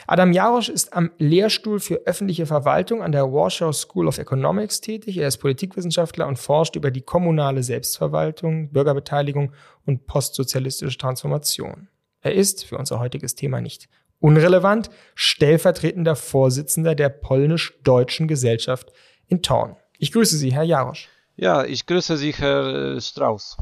Adam 0.08 0.32
Jarosch 0.32 0.70
ist 0.70 0.94
am 0.94 1.12
Lehrstuhl 1.18 1.80
für 1.80 2.02
öffentliche 2.06 2.46
Verwaltung 2.46 3.02
an 3.02 3.12
der 3.12 3.32
Warsaw 3.32 3.74
School 3.74 4.08
of 4.08 4.18
Economics 4.18 4.82
tätig. 4.82 5.18
Er 5.18 5.28
ist 5.28 5.38
Politikwissenschaftler 5.38 6.28
und 6.28 6.40
forscht 6.40 6.76
über 6.76 6.92
die 6.92 7.02
kommunale 7.02 7.64
Selbstverwaltung, 7.64 8.72
Bürgerbeteiligung 8.72 9.54
und 9.86 10.08
postsozialistische 10.08 10.98
Transformation. 10.98 11.88
Er 12.22 12.34
ist 12.34 12.66
für 12.66 12.78
unser 12.78 13.00
heutiges 13.00 13.36
Thema 13.36 13.62
nicht 13.62 13.88
unrelevant 14.20 14.90
stellvertretender 15.16 16.16
Vorsitzender 16.16 16.96
der 16.96 17.10
polnisch-deutschen 17.10 18.28
Gesellschaft 18.28 18.92
in 19.28 19.42
Thorn. 19.42 19.76
Ich 19.98 20.12
grüße 20.12 20.38
Sie, 20.38 20.54
Herr 20.54 20.64
Jarosch. 20.64 21.10
Ja, 21.36 21.66
ich 21.66 21.86
grüße 21.86 22.18
Sie, 22.18 22.32
Herr 22.34 22.96
äh, 22.96 23.02
Strauß. 23.02 23.58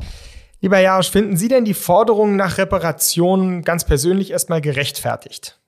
Lieber 0.62 0.79
Jarosch, 0.79 1.10
finden 1.10 1.38
Sie 1.38 1.48
denn 1.48 1.63
die 1.63 1.74
Forderungen 1.74 2.36
nach 2.36 2.58
Reparationen 2.58 3.62
ganz 3.63 3.86
persönlich 3.86 4.31
erstmal 4.31 4.60
gerechtfertigt? 4.60 5.59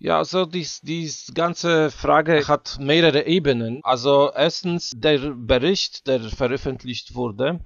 Ja, 0.00 0.18
also 0.18 0.44
dies, 0.46 0.80
dies 0.80 1.32
ganze 1.34 1.90
Frage 1.90 2.46
hat 2.46 2.78
mehrere 2.80 3.26
Ebenen. 3.26 3.80
Also 3.82 4.30
erstens 4.32 4.92
der 4.94 5.18
Bericht, 5.34 6.06
der 6.06 6.20
veröffentlicht 6.20 7.16
wurde, 7.16 7.60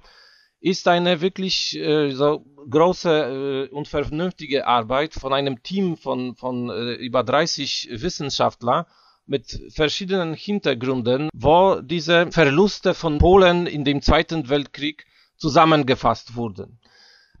ist 0.59 0.87
eine 0.87 1.21
wirklich 1.21 1.77
äh, 1.77 2.09
so 2.11 2.43
große 2.69 3.67
äh, 3.69 3.75
und 3.75 3.87
vernünftige 3.87 4.65
Arbeit 4.65 5.13
von 5.13 5.31
einem 5.31 5.61
Team 5.61 5.95
von, 5.95 6.35
von 6.35 6.71
äh, 6.71 6.93
über 6.93 7.23
30 7.23 7.89
Wissenschaftler 7.91 8.87
mit 9.27 9.61
verschiedenen 9.69 10.33
Hintergründen, 10.33 11.29
wo 11.33 11.81
diese 11.81 12.31
Verluste 12.31 12.95
von 12.95 13.19
Polen 13.19 13.67
in 13.67 13.83
dem 13.85 14.01
Zweiten 14.01 14.49
Weltkrieg 14.49 15.05
zusammengefasst 15.37 16.35
wurden. 16.35 16.79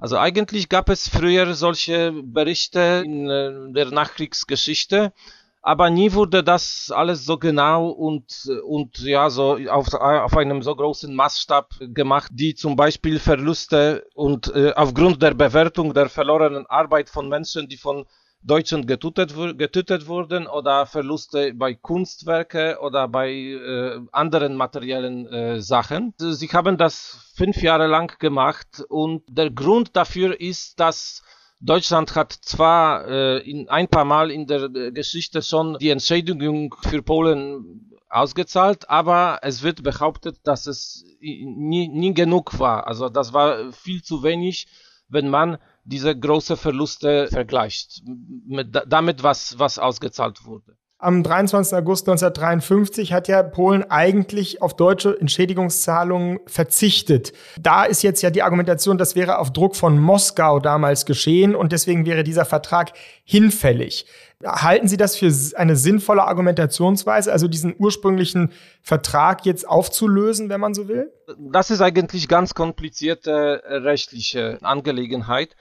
Also 0.03 0.17
eigentlich 0.17 0.67
gab 0.67 0.89
es 0.89 1.07
früher 1.07 1.53
solche 1.53 2.11
Berichte 2.11 3.03
in 3.05 3.29
äh, 3.29 3.71
der 3.71 3.89
Nachkriegsgeschichte, 3.89 5.13
aber 5.61 5.89
nie 5.89 6.11
wurde 6.11 6.43
das 6.43 6.91
alles 6.93 7.23
so 7.23 7.37
genau 7.37 7.87
und, 7.87 8.51
und 8.65 8.99
ja, 8.99 9.29
so 9.29 9.57
auf, 9.69 9.93
auf 9.93 10.35
einem 10.35 10.61
so 10.61 10.75
großen 10.75 11.15
Maßstab 11.15 11.75
gemacht, 11.93 12.31
die 12.33 12.53
zum 12.53 12.75
Beispiel 12.75 13.17
Verluste 13.17 14.05
und 14.13 14.53
äh, 14.53 14.73
aufgrund 14.75 15.21
der 15.23 15.35
Bewertung 15.35 15.93
der 15.93 16.09
verlorenen 16.09 16.65
Arbeit 16.65 17.07
von 17.07 17.29
Menschen, 17.29 17.69
die 17.69 17.77
von 17.77 18.05
Deutschen 18.45 18.85
getötet, 18.85 19.33
getötet 19.57 20.07
wurden 20.07 20.47
oder 20.47 20.85
Verluste 20.85 21.53
bei 21.53 21.73
Kunstwerke 21.73 22.77
oder 22.81 23.07
bei 23.07 23.31
äh, 23.31 23.99
anderen 24.11 24.55
materiellen 24.55 25.25
äh, 25.27 25.61
Sachen. 25.61 26.13
Sie 26.17 26.47
haben 26.47 26.77
das 26.77 27.31
fünf 27.35 27.61
Jahre 27.61 27.87
lang 27.87 28.19
gemacht 28.19 28.83
und 28.89 29.23
der 29.29 29.49
Grund 29.49 29.95
dafür 29.95 30.39
ist, 30.39 30.79
dass 30.79 31.23
Deutschland 31.61 32.15
hat 32.15 32.33
zwar 32.33 33.07
äh, 33.07 33.37
in 33.49 33.69
ein 33.69 33.87
paar 33.87 34.03
Mal 34.03 34.29
in 34.29 34.45
der 34.45 34.63
äh, 34.63 34.91
Geschichte 34.91 35.41
schon 35.41 35.77
die 35.79 35.89
Entschädigung 35.89 36.75
für 36.89 37.01
Polen 37.01 37.93
ausgezahlt, 38.09 38.89
aber 38.89 39.39
es 39.41 39.63
wird 39.63 39.81
behauptet, 39.83 40.37
dass 40.43 40.67
es 40.67 41.05
nie, 41.21 41.87
nie 41.87 42.13
genug 42.13 42.59
war. 42.59 42.87
Also 42.87 43.07
das 43.07 43.31
war 43.31 43.71
viel 43.71 44.03
zu 44.03 44.23
wenig, 44.23 44.67
wenn 45.07 45.29
man 45.29 45.57
diese 45.83 46.17
großen 46.17 46.57
Verluste 46.57 47.27
vergleicht 47.31 48.01
mit 48.47 48.75
damit, 48.87 49.23
was, 49.23 49.59
was 49.59 49.79
ausgezahlt 49.79 50.45
wurde. 50.45 50.77
Am 51.03 51.21
23. 51.21 51.77
August 51.77 52.07
1953 52.07 53.11
hat 53.11 53.27
ja 53.27 53.43
Polen 53.43 53.83
eigentlich 53.91 54.61
auf 54.61 54.73
deutsche 54.73 55.19
Entschädigungszahlungen 55.19 56.39
verzichtet. 56.45 57.33
Da 57.59 57.83
ist 57.83 58.03
jetzt 58.03 58.21
ja 58.21 58.29
die 58.29 58.41
Argumentation, 58.41 58.97
das 58.97 59.13
wäre 59.13 59.39
auf 59.39 59.51
Druck 59.51 59.75
von 59.75 59.99
Moskau 59.99 60.61
damals 60.61 61.05
geschehen 61.05 61.55
und 61.55 61.73
deswegen 61.73 62.05
wäre 62.05 62.23
dieser 62.23 62.45
Vertrag 62.45 62.93
hinfällig. 63.25 64.05
Halten 64.45 64.87
Sie 64.87 64.95
das 64.95 65.17
für 65.17 65.29
eine 65.57 65.75
sinnvolle 65.75 66.23
Argumentationsweise, 66.23 67.33
also 67.33 67.49
diesen 67.49 67.75
ursprünglichen 67.77 68.53
Vertrag 68.81 69.45
jetzt 69.45 69.67
aufzulösen, 69.67 70.47
wenn 70.47 70.61
man 70.61 70.73
so 70.73 70.87
will? 70.87 71.11
Das 71.37 71.69
ist 71.69 71.81
eigentlich 71.81 72.29
ganz 72.29 72.53
komplizierte 72.53 73.61
rechtliche 73.67 74.57
Angelegenheit 74.61 75.57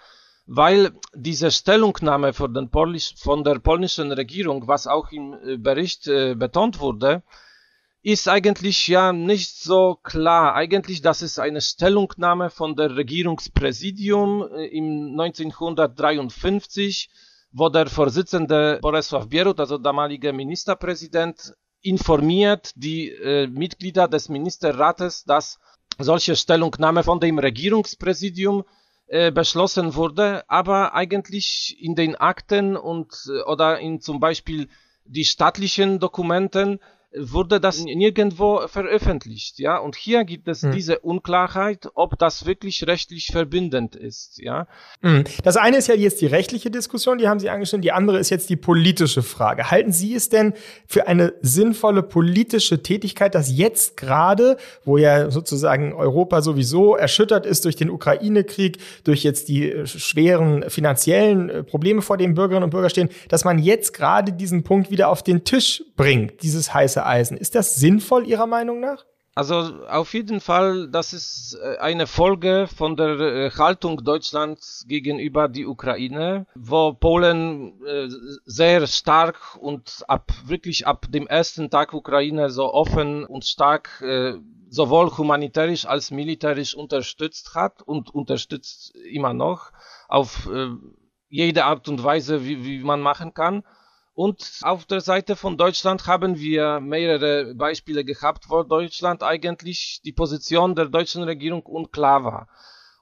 weil 0.47 0.93
diese 1.15 1.51
Stellungnahme 1.51 2.33
von, 2.33 2.55
der 2.55 3.59
polnischen 3.61 4.13
Regierung, 4.13 4.67
was 4.67 4.87
auch 4.87 5.11
im 5.13 5.35
äh, 5.35 5.57
Bericht 5.57 6.07
äh, 6.09 6.35
betont 6.35 6.81
wurde, 6.81 7.23
ist 8.03 8.29
eigentlich 8.29 8.89
ja 8.89 9.13
nicht 9.13 9.57
so 9.63 9.95
klar. 10.03 10.55
Eigentlich, 10.55 11.03
das 11.03 11.23
ist 11.23 11.39
eine 11.39 11.61
Stellungnahme 11.61 12.51
von 12.51 12.75
der 12.75 12.97
Regierungspräsidium 12.97 14.49
äh, 14.53 14.67
im 14.67 15.19
1953, 15.21 17.09
wo 17.53 17.69
der 17.69 17.87
Vorsitzende 17.87 18.81
Borisław 18.83 19.29
Bierut, 19.29 19.61
also 19.61 19.79
damaliger 19.79 20.33
Ministerpräsident, 20.33 21.55
informiert 21.83 22.73
die 22.75 23.11
äh, 23.11 23.47
Mitglieder 23.47 24.09
des 24.09 24.29
Ministerrates, 24.29 25.25
dass 25.25 25.61
solche 25.99 26.35
Stellungnahme 26.35 27.05
von 27.05 27.21
dem 27.21 27.39
Regierungspräsidium 27.39 28.65
beschlossen 29.31 29.95
wurde, 29.95 30.49
aber 30.49 30.95
eigentlich 30.95 31.77
in 31.79 31.95
den 31.95 32.17
Akten 32.17 32.77
und 32.77 33.13
äh, 33.29 33.43
oder 33.43 33.79
in 33.79 34.01
zum 34.01 34.21
Beispiel 34.21 34.69
die 35.05 35.25
staatlichen 35.25 35.99
Dokumenten 35.99 36.81
wurde 37.17 37.61
das 37.61 37.85
nirgendwo 37.85 38.67
veröffentlicht, 38.69 39.59
ja. 39.59 39.79
Und 39.79 39.97
hier 39.97 40.25
gibt 40.25 40.49
es 40.49 40.63
hm. 40.63 40.73
diese 40.73 41.01
Unklarheit, 41.01 41.89
ob 41.95 42.19
das 42.19 42.47
wirklich 42.47 42.87
rechtlich 42.87 43.27
verbindend 43.27 43.97
ist, 43.97 44.39
ja. 44.39 44.67
Hm. 45.03 45.25
Das 45.45 45.57
eine 45.57 45.77
ist 45.77 45.89
ja 45.89 45.95
jetzt 45.95 46.21
die 46.21 46.27
rechtliche 46.27 46.71
Diskussion, 46.71 47.19
die 47.19 47.29
haben 47.29 47.41
Sie 47.41 47.51
angeschnitten. 47.51 47.83
Die 47.83 47.93
andere 47.93 48.19
ist 48.19 48.31
jetzt 48.31 48.49
die 48.51 48.57
politische 48.57 49.23
Frage. 49.23 49.71
Halten 49.71 49.93
Sie 49.93 50.15
es 50.15 50.29
denn 50.29 50.55
für 50.87 51.07
eine 51.07 51.35
sinnvolle 51.43 52.03
politische 52.03 52.83
Tätigkeit, 52.83 53.35
dass 53.35 53.51
jetzt 53.57 53.97
gerade, 53.97 54.57
wo 54.85 54.97
ja 54.97 55.31
sozusagen 55.31 55.93
Europa 55.93 56.43
sowieso 56.43 56.97
erschüttert 56.97 57.47
ist 57.47 57.65
durch 57.65 57.77
den 57.77 57.91
Ukraine-Krieg, 57.91 58.79
durch 59.05 59.23
jetzt 59.23 59.49
die 59.49 59.71
äh, 59.71 59.87
schweren 59.87 60.69
finanziellen 60.71 61.51
äh, 61.51 61.63
Probleme, 61.63 62.03
vor 62.03 62.17
denen 62.17 62.35
Bürgerinnen 62.35 62.65
und 62.65 62.71
Bürger 62.71 62.91
stehen, 62.91 63.11
dass 63.29 63.45
man 63.45 63.59
jetzt 63.59 63.93
gerade 63.93 64.33
diesen 64.33 64.63
Punkt 64.63 64.91
wieder 64.91 65.09
auf 65.09 65.23
den 65.23 65.45
Tisch 65.45 65.85
bringt, 65.97 66.43
dieses 66.43 66.73
heiße 66.73 67.02
Eisen. 67.07 67.37
Ist 67.37 67.55
das 67.55 67.77
sinnvoll 67.77 68.27
Ihrer 68.27 68.47
Meinung 68.47 68.81
nach? 68.81 69.05
Also 69.35 69.87
auf 69.89 70.13
jeden 70.13 70.41
Fall, 70.41 70.89
das 70.89 71.15
ist 71.15 71.59
äh, 71.63 71.79
eine 71.79 72.07
Folge 72.07 72.67
von 72.67 72.97
der 72.97 73.19
äh, 73.19 73.51
Haltung 73.51 74.05
Deutschlands 74.05 74.85
gegenüber 74.87 75.49
die 75.49 75.65
Ukraine, 75.65 76.47
wo 76.55 76.93
Polen 76.93 77.83
äh, 77.83 78.09
sehr 78.45 78.87
stark 78.87 79.57
und 79.59 80.05
ab 80.07 80.33
wirklich 80.45 80.87
ab 80.87 81.07
dem 81.09 81.27
ersten 81.27 81.71
Tag 81.71 81.95
Ukraine 81.95 82.51
so 82.51 82.75
offen 82.75 83.25
und 83.25 83.45
stark 83.45 84.05
sowohl 84.69 85.11
humanitarisch 85.17 85.87
als 85.87 86.11
militärisch 86.11 86.75
unterstützt 86.75 87.55
hat 87.55 87.83
und 87.83 88.15
unterstützt 88.15 88.95
immer 88.97 89.35
noch 89.35 89.71
auf 90.09 90.49
jede 91.29 91.65
Art 91.65 91.89
und 91.89 92.03
Weise, 92.03 92.45
wie, 92.45 92.65
wie 92.65 92.83
man 92.83 93.01
machen 93.01 93.35
kann. 93.35 93.65
Und 94.15 94.61
auf 94.63 94.85
der 94.85 95.01
Seite 95.01 95.37
von 95.37 95.57
Deutschland 95.57 96.07
haben 96.07 96.39
wir 96.39 96.81
mehrere 96.81 97.55
Beispiele 97.55 98.05
gehabt, 98.05 98.51
wo 98.51 98.63
Deutschland 98.63 99.23
eigentlich 99.23 100.01
die 100.05 100.13
Position 100.13 100.75
der 100.75 100.87
deutschen 100.87 101.23
Regierung 101.23 101.63
unklar 101.63 102.25
war. 102.25 102.49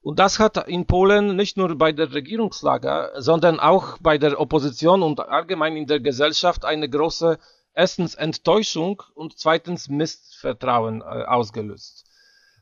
Und 0.02 0.18
das 0.18 0.38
hat 0.38 0.68
in 0.68 0.86
Polen 0.86 1.36
nicht 1.36 1.56
nur 1.56 1.76
bei 1.76 1.92
der 1.92 2.12
Regierungslage, 2.12 3.12
sondern 3.18 3.60
auch 3.60 3.98
bei 3.98 4.18
der 4.18 4.40
Opposition 4.40 5.02
und 5.02 5.20
allgemein 5.20 5.76
in 5.76 5.86
der 5.86 6.00
Gesellschaft 6.00 6.64
eine 6.64 6.88
große 6.88 7.38
erstens 7.74 8.14
Enttäuschung 8.14 9.02
und 9.14 9.38
zweitens 9.38 9.88
Missvertrauen 9.88 11.02
äh, 11.02 11.24
ausgelöst. 11.24 12.04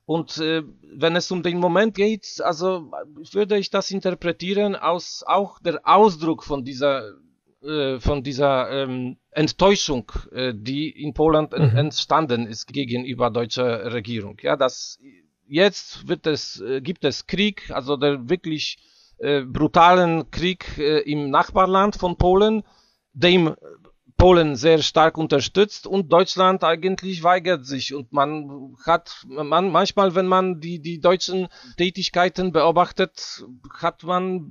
Und 0.04 0.38
äh, 0.38 0.62
wenn 0.96 1.16
es 1.16 1.30
um 1.30 1.42
den 1.42 1.58
Moment 1.58 1.94
geht, 1.94 2.40
also 2.42 2.90
würde 3.32 3.58
ich 3.58 3.70
das 3.70 3.90
interpretieren 3.90 4.74
aus 4.74 5.22
auch 5.26 5.60
der 5.60 5.80
Ausdruck 5.84 6.42
von 6.42 6.64
dieser 6.64 7.12
äh, 7.62 7.98
von 7.98 8.22
dieser 8.22 8.70
ähm, 8.70 9.16
Enttäuschung, 9.30 10.10
äh, 10.32 10.52
die 10.54 10.90
in 10.90 11.14
Polen 11.14 11.48
mhm. 11.50 11.76
entstanden 11.76 12.46
ist 12.46 12.66
gegenüber 12.66 13.30
deutscher 13.30 13.92
Regierung. 13.92 14.38
Ja, 14.42 14.56
dass 14.56 14.98
jetzt 15.46 16.06
wird 16.08 16.26
es, 16.26 16.60
äh, 16.60 16.80
gibt 16.80 17.04
es 17.04 17.26
Krieg, 17.26 17.70
also 17.70 17.96
der 17.96 18.28
wirklich 18.28 18.78
äh, 19.18 19.42
brutalen 19.42 20.30
Krieg 20.30 20.78
äh, 20.78 21.00
im 21.00 21.30
Nachbarland 21.30 21.96
von 21.96 22.16
Polen, 22.16 22.62
dem 23.12 23.54
Polen 24.18 24.56
sehr 24.56 24.78
stark 24.78 25.16
unterstützt 25.16 25.86
und 25.86 26.12
Deutschland 26.12 26.64
eigentlich 26.64 27.22
weigert 27.22 27.64
sich. 27.64 27.94
Und 27.94 28.12
man 28.12 28.74
hat, 28.84 29.24
man, 29.28 29.70
manchmal, 29.70 30.16
wenn 30.16 30.26
man 30.26 30.60
die, 30.60 30.80
die 30.80 31.00
deutschen 31.00 31.46
Tätigkeiten 31.76 32.50
beobachtet, 32.50 33.44
hat 33.78 34.02
man 34.02 34.44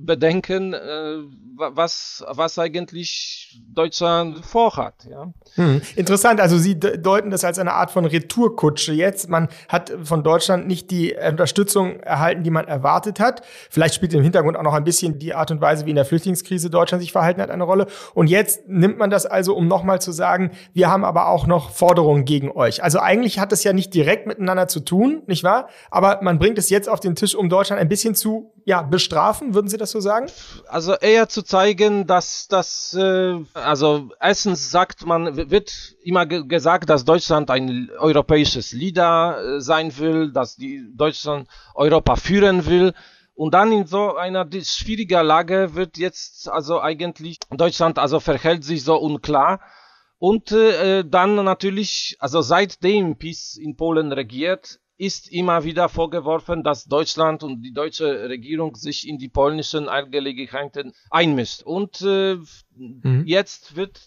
Bedenken, 0.00 0.74
äh, 0.74 1.18
was, 1.56 2.24
was 2.28 2.58
eigentlich 2.58 3.62
Deutschland 3.72 4.44
vorhat. 4.44 5.06
Ja. 5.08 5.32
Hm. 5.54 5.80
Interessant, 5.94 6.40
also 6.40 6.58
Sie 6.58 6.80
deuten 6.80 7.30
das 7.30 7.44
als 7.44 7.60
eine 7.60 7.74
Art 7.74 7.92
von 7.92 8.04
Retourkutsche 8.04 8.92
jetzt. 8.92 9.28
Man 9.28 9.48
hat 9.68 9.92
von 10.02 10.24
Deutschland 10.24 10.66
nicht 10.66 10.90
die 10.90 11.14
Unterstützung 11.14 12.00
erhalten, 12.00 12.42
die 12.42 12.50
man 12.50 12.66
erwartet 12.66 13.20
hat. 13.20 13.42
Vielleicht 13.70 13.94
spielt 13.94 14.14
im 14.14 14.22
Hintergrund 14.24 14.56
auch 14.56 14.64
noch 14.64 14.74
ein 14.74 14.82
bisschen 14.82 15.20
die 15.20 15.32
Art 15.32 15.52
und 15.52 15.60
Weise, 15.60 15.86
wie 15.86 15.90
in 15.90 15.96
der 15.96 16.06
Flüchtlingskrise 16.06 16.70
Deutschland 16.70 17.02
sich 17.02 17.12
verhalten 17.12 17.40
hat, 17.40 17.50
eine 17.50 17.62
Rolle. 17.62 17.86
Und 18.14 18.26
jetzt 18.26 18.66
nimmt 18.66 18.98
man 18.98 19.11
das 19.12 19.26
also, 19.26 19.54
um 19.54 19.68
nochmal 19.68 20.00
zu 20.00 20.12
sagen, 20.12 20.50
wir 20.72 20.90
haben 20.90 21.04
aber 21.04 21.28
auch 21.28 21.46
noch 21.46 21.70
Forderungen 21.70 22.24
gegen 22.24 22.50
euch. 22.50 22.82
Also 22.82 22.98
eigentlich 22.98 23.38
hat 23.38 23.52
es 23.52 23.62
ja 23.64 23.72
nicht 23.72 23.94
direkt 23.94 24.26
miteinander 24.26 24.68
zu 24.68 24.80
tun, 24.80 25.22
nicht 25.26 25.44
wahr? 25.44 25.68
Aber 25.90 26.20
man 26.22 26.38
bringt 26.38 26.58
es 26.58 26.70
jetzt 26.70 26.88
auf 26.88 27.00
den 27.00 27.14
Tisch, 27.14 27.34
um 27.34 27.48
Deutschland 27.48 27.80
ein 27.80 27.88
bisschen 27.88 28.14
zu 28.14 28.52
ja, 28.64 28.82
bestrafen, 28.82 29.54
würden 29.54 29.68
Sie 29.68 29.76
das 29.76 29.90
so 29.90 30.00
sagen? 30.00 30.26
Also 30.68 30.94
eher 30.94 31.28
zu 31.28 31.42
zeigen, 31.42 32.06
dass 32.06 32.46
das, 32.48 32.94
äh, 32.94 33.34
also 33.54 34.10
erstens 34.20 34.70
sagt 34.70 35.04
man, 35.06 35.50
wird 35.50 35.72
immer 36.02 36.26
ge 36.26 36.44
gesagt, 36.46 36.88
dass 36.90 37.04
Deutschland 37.04 37.50
ein 37.50 37.90
europäisches 37.98 38.72
Leader 38.72 39.56
äh, 39.56 39.60
sein 39.60 39.96
will, 39.98 40.32
dass 40.32 40.56
die 40.56 40.84
Deutschland 40.94 41.48
Europa 41.74 42.16
führen 42.16 42.66
will. 42.66 42.92
Und 43.42 43.54
dann 43.54 43.72
in 43.72 43.86
so 43.86 44.14
einer 44.14 44.48
schwieriger 44.62 45.24
Lage 45.24 45.74
wird 45.74 45.98
jetzt 45.98 46.48
also 46.48 46.80
eigentlich 46.80 47.40
Deutschland 47.50 47.98
also 47.98 48.20
verhält 48.20 48.62
sich 48.62 48.84
so 48.84 48.94
unklar. 48.94 49.60
Und 50.18 50.52
äh, 50.52 51.04
dann 51.04 51.34
natürlich, 51.34 52.16
also 52.20 52.40
seitdem 52.40 53.16
PiS 53.16 53.56
in 53.56 53.74
Polen 53.74 54.12
regiert, 54.12 54.78
ist 54.96 55.28
immer 55.32 55.64
wieder 55.64 55.88
vorgeworfen, 55.88 56.62
dass 56.62 56.84
Deutschland 56.84 57.42
und 57.42 57.62
die 57.62 57.72
deutsche 57.72 58.28
Regierung 58.28 58.76
sich 58.76 59.08
in 59.08 59.18
die 59.18 59.28
polnischen 59.28 59.88
Angelegenheiten 59.88 60.92
einmischt. 61.10 61.64
Und 61.64 62.00
äh, 62.02 62.36
mhm. 62.76 63.24
jetzt 63.26 63.74
wird 63.74 63.98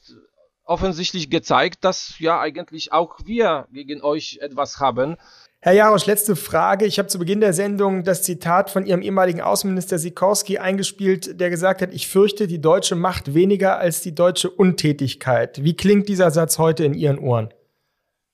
offensichtlich 0.64 1.30
gezeigt, 1.30 1.84
dass 1.84 2.20
ja 2.20 2.40
eigentlich 2.40 2.94
auch 2.94 3.20
wir 3.26 3.68
gegen 3.74 4.02
euch 4.02 4.40
etwas 4.42 4.80
haben. 4.80 5.18
Herr 5.66 5.74
Jarosch, 5.74 6.06
letzte 6.06 6.36
Frage. 6.36 6.86
Ich 6.86 7.00
habe 7.00 7.08
zu 7.08 7.18
Beginn 7.18 7.40
der 7.40 7.52
Sendung 7.52 8.04
das 8.04 8.22
Zitat 8.22 8.70
von 8.70 8.86
Ihrem 8.86 9.02
ehemaligen 9.02 9.42
Außenminister 9.42 9.98
Sikorski 9.98 10.60
eingespielt, 10.60 11.40
der 11.40 11.50
gesagt 11.50 11.82
hat, 11.82 11.92
ich 11.92 12.08
fürchte 12.08 12.46
die 12.46 12.62
deutsche 12.62 12.94
Macht 12.94 13.34
weniger 13.34 13.80
als 13.80 14.02
die 14.02 14.14
deutsche 14.14 14.52
Untätigkeit. 14.52 15.64
Wie 15.64 15.76
klingt 15.76 16.08
dieser 16.08 16.30
Satz 16.30 16.60
heute 16.60 16.86
in 16.86 16.94
Ihren 16.94 17.18
Ohren? 17.18 17.52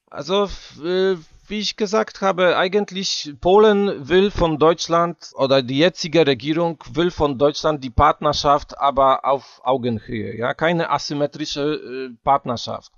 Also, 0.09 0.49
äh, 0.83 1.15
wie 1.47 1.59
ich 1.59 1.77
gesagt 1.77 2.19
habe, 2.19 2.57
eigentlich 2.57 3.33
Polen 3.39 4.09
will 4.09 4.29
von 4.29 4.57
Deutschland 4.57 5.31
oder 5.35 5.63
die 5.63 5.79
jetzige 5.79 6.27
Regierung 6.27 6.83
will 6.91 7.11
von 7.11 7.37
Deutschland 7.37 7.81
die 7.81 7.91
Partnerschaft, 7.91 8.77
aber 8.77 9.23
auf 9.23 9.61
Augenhöhe, 9.63 10.35
ja, 10.35 10.53
keine 10.53 10.89
asymmetrische 10.89 11.61
äh, 11.61 12.09
Partnerschaft. 12.25 12.91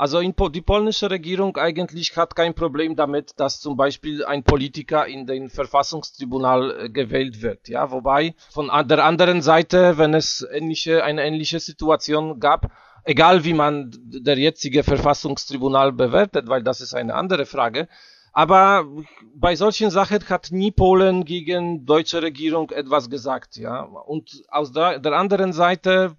Also 0.00 0.20
in, 0.20 0.34
die 0.52 0.62
polnische 0.62 1.10
Regierung 1.10 1.58
eigentlich 1.58 2.16
hat 2.16 2.34
kein 2.34 2.54
Problem 2.54 2.96
damit, 2.96 3.38
dass 3.38 3.60
zum 3.60 3.76
Beispiel 3.76 4.24
ein 4.24 4.42
Politiker 4.42 5.06
in 5.06 5.26
den 5.26 5.50
Verfassungstribunal 5.50 6.86
äh, 6.86 6.88
gewählt 6.88 7.42
wird. 7.42 7.68
Ja, 7.68 7.90
wobei 7.90 8.34
von 8.48 8.70
der 8.88 9.04
anderen 9.04 9.42
Seite, 9.42 9.98
wenn 9.98 10.14
es 10.14 10.40
ähnliche, 10.50 11.04
eine 11.04 11.22
ähnliche 11.22 11.60
Situation 11.60 12.40
gab, 12.40 12.72
egal 13.04 13.44
wie 13.44 13.52
man 13.52 13.90
der 13.92 14.38
jetzige 14.38 14.84
Verfassungstribunal 14.84 15.92
bewertet, 15.92 16.48
weil 16.48 16.62
das 16.62 16.80
ist 16.80 16.94
eine 16.94 17.14
andere 17.14 17.44
Frage, 17.44 17.86
aber 18.32 18.86
bei 19.34 19.56
solchen 19.56 19.90
Sachen 19.90 20.28
hat 20.28 20.52
nie 20.52 20.70
Polen 20.70 21.24
gegen 21.24 21.84
deutsche 21.84 22.22
Regierung 22.22 22.70
etwas 22.70 23.10
gesagt, 23.10 23.56
ja. 23.56 23.82
Und 23.82 24.44
aus 24.48 24.72
der, 24.72 24.98
der 24.98 25.12
anderen 25.12 25.52
Seite 25.52 26.16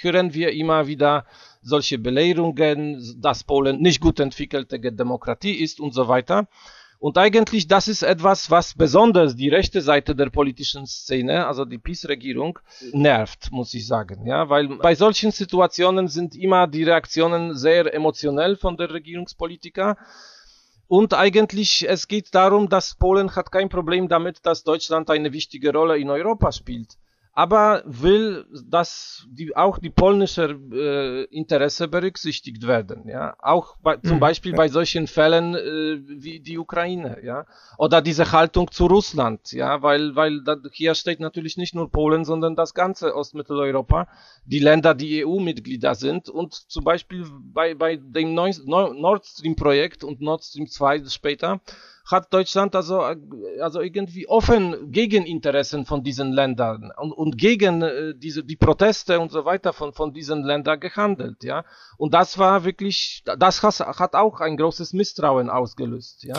hören 0.00 0.34
wir 0.34 0.52
immer 0.52 0.86
wieder 0.86 1.24
solche 1.62 1.98
Belehrungen, 1.98 3.18
dass 3.20 3.44
Polen 3.44 3.80
nicht 3.80 4.00
gut 4.00 4.20
entwickelte 4.20 4.78
Demokratie 4.78 5.54
ist 5.54 5.80
und 5.80 5.94
so 5.94 6.08
weiter. 6.08 6.46
Und 6.98 7.18
eigentlich 7.18 7.68
das 7.68 7.86
ist 7.88 8.02
etwas, 8.02 8.50
was 8.50 8.74
besonders 8.74 9.36
die 9.36 9.50
rechte 9.50 9.82
Seite 9.82 10.14
der 10.16 10.30
politischen 10.30 10.86
Szene, 10.86 11.46
also 11.46 11.66
die 11.66 11.76
PiS-Regierung, 11.76 12.58
nervt, 12.92 13.50
muss 13.50 13.74
ich 13.74 13.86
sagen. 13.86 14.26
Ja, 14.26 14.48
weil 14.48 14.68
bei 14.68 14.94
solchen 14.94 15.30
Situationen 15.30 16.08
sind 16.08 16.34
immer 16.34 16.66
die 16.66 16.84
Reaktionen 16.84 17.56
sehr 17.56 17.92
emotionell 17.92 18.56
von 18.56 18.78
der 18.78 18.90
Regierungspolitiker. 18.90 19.98
Und 20.86 21.14
eigentlich, 21.14 21.88
es 21.88 22.08
geht 22.08 22.34
darum, 22.34 22.68
dass 22.68 22.94
Polen 22.94 23.34
hat 23.34 23.50
kein 23.50 23.68
Problem 23.68 24.08
damit, 24.08 24.44
dass 24.44 24.64
Deutschland 24.64 25.10
eine 25.10 25.32
wichtige 25.32 25.72
Rolle 25.72 25.98
in 25.98 26.10
Europa 26.10 26.52
spielt 26.52 26.98
aber 27.34 27.82
will, 27.84 28.46
dass 28.70 29.26
die, 29.28 29.56
auch 29.56 29.78
die 29.78 29.90
polnische 29.90 30.56
äh, 30.72 31.24
Interesse 31.24 31.88
berücksichtigt 31.88 32.64
werden, 32.66 33.08
ja, 33.08 33.34
auch 33.40 33.76
bei, 33.82 33.96
zum 33.96 34.16
mhm. 34.16 34.20
Beispiel 34.20 34.52
bei 34.52 34.68
solchen 34.68 35.08
Fällen 35.08 35.56
äh, 35.56 36.00
wie 36.06 36.38
die 36.38 36.58
Ukraine, 36.58 37.18
ja, 37.24 37.44
oder 37.76 38.00
diese 38.00 38.30
Haltung 38.30 38.70
zu 38.70 38.86
Russland, 38.86 39.50
ja, 39.50 39.82
weil, 39.82 40.14
weil 40.14 40.42
da, 40.44 40.56
hier 40.70 40.94
steht 40.94 41.18
natürlich 41.18 41.56
nicht 41.56 41.74
nur 41.74 41.90
Polen, 41.90 42.24
sondern 42.24 42.54
das 42.54 42.72
ganze 42.72 43.16
Ostmitteleuropa, 43.16 44.06
die 44.44 44.60
Länder, 44.60 44.94
die 44.94 45.26
EU-Mitglieder 45.26 45.96
sind 45.96 46.28
und 46.28 46.54
zum 46.54 46.84
Beispiel 46.84 47.26
bei, 47.52 47.74
bei 47.74 47.96
dem 47.96 48.34
Nord 48.34 49.26
Stream-Projekt 49.26 50.04
und 50.04 50.20
Nord 50.20 50.44
Stream 50.44 50.68
2 50.68 51.06
später, 51.06 51.60
hat 52.04 52.32
Deutschland 52.32 52.76
also, 52.76 53.00
also 53.60 53.80
irgendwie 53.80 54.28
offen 54.28 54.92
gegen 54.92 55.24
Interessen 55.24 55.86
von 55.86 56.02
diesen 56.02 56.32
Ländern 56.32 56.92
und, 56.96 57.12
und 57.12 57.38
gegen 57.38 57.82
äh, 57.82 58.14
diese, 58.14 58.44
die 58.44 58.56
Proteste 58.56 59.20
und 59.20 59.32
so 59.32 59.44
weiter 59.44 59.72
von, 59.72 59.92
von 59.92 60.12
diesen 60.12 60.42
Ländern 60.42 60.80
gehandelt, 60.80 61.42
ja. 61.44 61.64
Und 61.96 62.12
das 62.12 62.36
war 62.38 62.64
wirklich, 62.64 63.22
das 63.24 63.62
hat, 63.62 64.14
auch 64.14 64.40
ein 64.40 64.56
großes 64.56 64.92
Misstrauen 64.92 65.48
ausgelöst, 65.48 66.24
ja. 66.24 66.36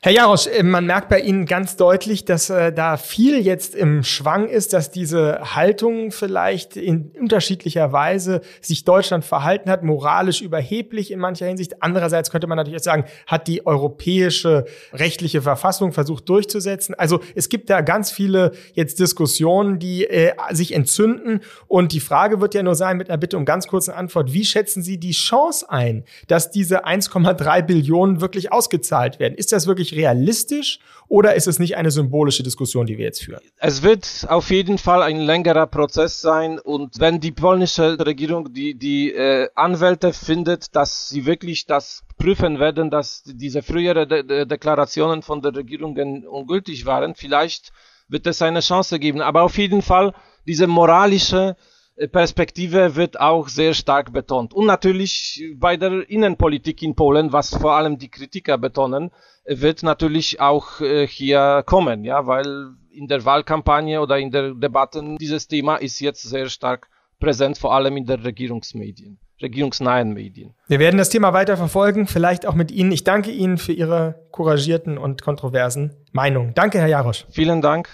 Herr 0.00 0.12
Jarosch, 0.12 0.46
äh, 0.46 0.62
man 0.62 0.86
merkt 0.86 1.08
bei 1.08 1.18
Ihnen 1.18 1.44
ganz 1.44 1.74
deutlich, 1.74 2.24
dass 2.24 2.50
äh, 2.50 2.72
da 2.72 2.96
viel 2.96 3.44
jetzt 3.44 3.74
im 3.74 4.04
Schwang 4.04 4.48
ist, 4.48 4.72
dass 4.72 4.92
diese 4.92 5.56
Haltung 5.56 6.12
vielleicht 6.12 6.76
in 6.76 7.10
unterschiedlicher 7.18 7.90
Weise 7.90 8.42
sich 8.60 8.84
Deutschland 8.84 9.24
verhalten 9.24 9.68
hat, 9.68 9.82
moralisch 9.82 10.40
überheblich 10.40 11.10
in 11.10 11.18
mancher 11.18 11.46
Hinsicht. 11.46 11.82
Andererseits 11.82 12.30
könnte 12.30 12.46
man 12.46 12.54
natürlich 12.54 12.84
sagen, 12.84 13.06
hat 13.26 13.48
die 13.48 13.66
europäische 13.66 14.66
rechtliche 14.92 15.42
Verfassung 15.42 15.90
versucht 15.90 16.28
durchzusetzen. 16.28 16.94
Also 16.94 17.18
es 17.34 17.48
gibt 17.48 17.68
da 17.68 17.80
ganz 17.80 18.12
viele 18.12 18.52
jetzt 18.74 19.00
Diskussionen, 19.00 19.80
die 19.80 20.06
äh, 20.06 20.32
sich 20.52 20.76
entzünden. 20.76 21.40
Und 21.66 21.90
die 21.90 21.98
Frage 21.98 22.40
wird 22.40 22.54
ja 22.54 22.62
nur 22.62 22.76
sein, 22.76 22.98
mit 22.98 23.10
einer 23.10 23.18
Bitte 23.18 23.36
um 23.36 23.44
ganz 23.44 23.66
kurze 23.66 23.96
Antwort, 23.96 24.32
wie 24.32 24.44
schätzen 24.44 24.80
Sie 24.80 24.98
die 24.98 25.10
Chance 25.10 25.68
ein, 25.68 26.04
dass 26.28 26.52
diese 26.52 26.86
1,3 26.86 27.62
Billionen 27.62 28.20
wirklich 28.20 28.52
ausgezahlt 28.52 29.18
werden? 29.18 29.34
Ist 29.34 29.50
das 29.50 29.66
wirklich 29.66 29.87
wirklich 29.90 30.04
realistisch 30.04 30.78
oder 31.08 31.34
ist 31.34 31.46
es 31.46 31.58
nicht 31.58 31.76
eine 31.76 31.90
symbolische 31.90 32.42
Diskussion, 32.42 32.86
die 32.86 32.98
wir 32.98 33.06
jetzt 33.06 33.22
führen? 33.22 33.40
Es 33.58 33.82
wird 33.82 34.26
auf 34.28 34.50
jeden 34.50 34.78
Fall 34.78 35.02
ein 35.02 35.20
längerer 35.20 35.66
Prozess 35.66 36.20
sein 36.20 36.58
und 36.58 37.00
wenn 37.00 37.20
die 37.20 37.32
polnische 37.32 37.98
Regierung 38.04 38.52
die, 38.52 38.74
die 38.74 39.12
äh, 39.12 39.48
Anwälte 39.54 40.12
findet, 40.12 40.74
dass 40.76 41.08
sie 41.08 41.24
wirklich 41.24 41.66
das 41.66 42.02
prüfen 42.18 42.58
werden, 42.58 42.90
dass 42.90 43.22
diese 43.24 43.62
früheren 43.62 44.08
De 44.08 44.22
De 44.22 44.44
Deklarationen 44.44 45.22
von 45.22 45.40
der 45.40 45.54
Regierung 45.54 45.96
ungültig 46.26 46.84
waren, 46.84 47.14
vielleicht 47.14 47.72
wird 48.08 48.26
es 48.26 48.42
eine 48.42 48.60
Chance 48.60 48.98
geben. 48.98 49.20
Aber 49.20 49.42
auf 49.42 49.56
jeden 49.56 49.82
Fall 49.82 50.12
diese 50.46 50.66
moralische 50.66 51.56
Perspektive 52.06 52.94
wird 52.94 53.18
auch 53.18 53.48
sehr 53.48 53.74
stark 53.74 54.12
betont. 54.12 54.54
Und 54.54 54.66
natürlich 54.66 55.44
bei 55.56 55.76
der 55.76 56.08
Innenpolitik 56.08 56.82
in 56.82 56.94
Polen, 56.94 57.32
was 57.32 57.54
vor 57.54 57.72
allem 57.72 57.98
die 57.98 58.08
Kritiker 58.08 58.56
betonen, 58.56 59.10
wird 59.44 59.82
natürlich 59.82 60.40
auch 60.40 60.80
äh, 60.80 61.06
hier 61.06 61.62
kommen, 61.66 62.04
ja, 62.04 62.26
weil 62.26 62.68
in 62.90 63.08
der 63.08 63.24
Wahlkampagne 63.24 64.00
oder 64.00 64.18
in 64.18 64.30
der 64.30 64.54
Debatten 64.54 65.16
dieses 65.16 65.48
Thema 65.48 65.76
ist 65.76 66.00
jetzt 66.00 66.22
sehr 66.22 66.48
stark 66.48 66.88
präsent, 67.18 67.58
vor 67.58 67.74
allem 67.74 67.96
in 67.96 68.04
der 68.06 68.22
Regierungsmedien, 68.22 69.18
regierungsnahen 69.40 70.12
Medien. 70.12 70.54
Wir 70.68 70.78
werden 70.78 70.98
das 70.98 71.08
Thema 71.08 71.32
weiter 71.32 71.56
verfolgen, 71.56 72.06
vielleicht 72.06 72.46
auch 72.46 72.54
mit 72.54 72.70
Ihnen. 72.70 72.92
Ich 72.92 73.04
danke 73.04 73.30
Ihnen 73.30 73.58
für 73.58 73.72
Ihre 73.72 74.26
couragierten 74.30 74.98
und 74.98 75.22
kontroversen 75.22 75.96
Meinungen. 76.12 76.54
Danke, 76.54 76.78
Herr 76.78 76.88
Jarosch. 76.88 77.26
Vielen 77.30 77.62
Dank. 77.62 77.88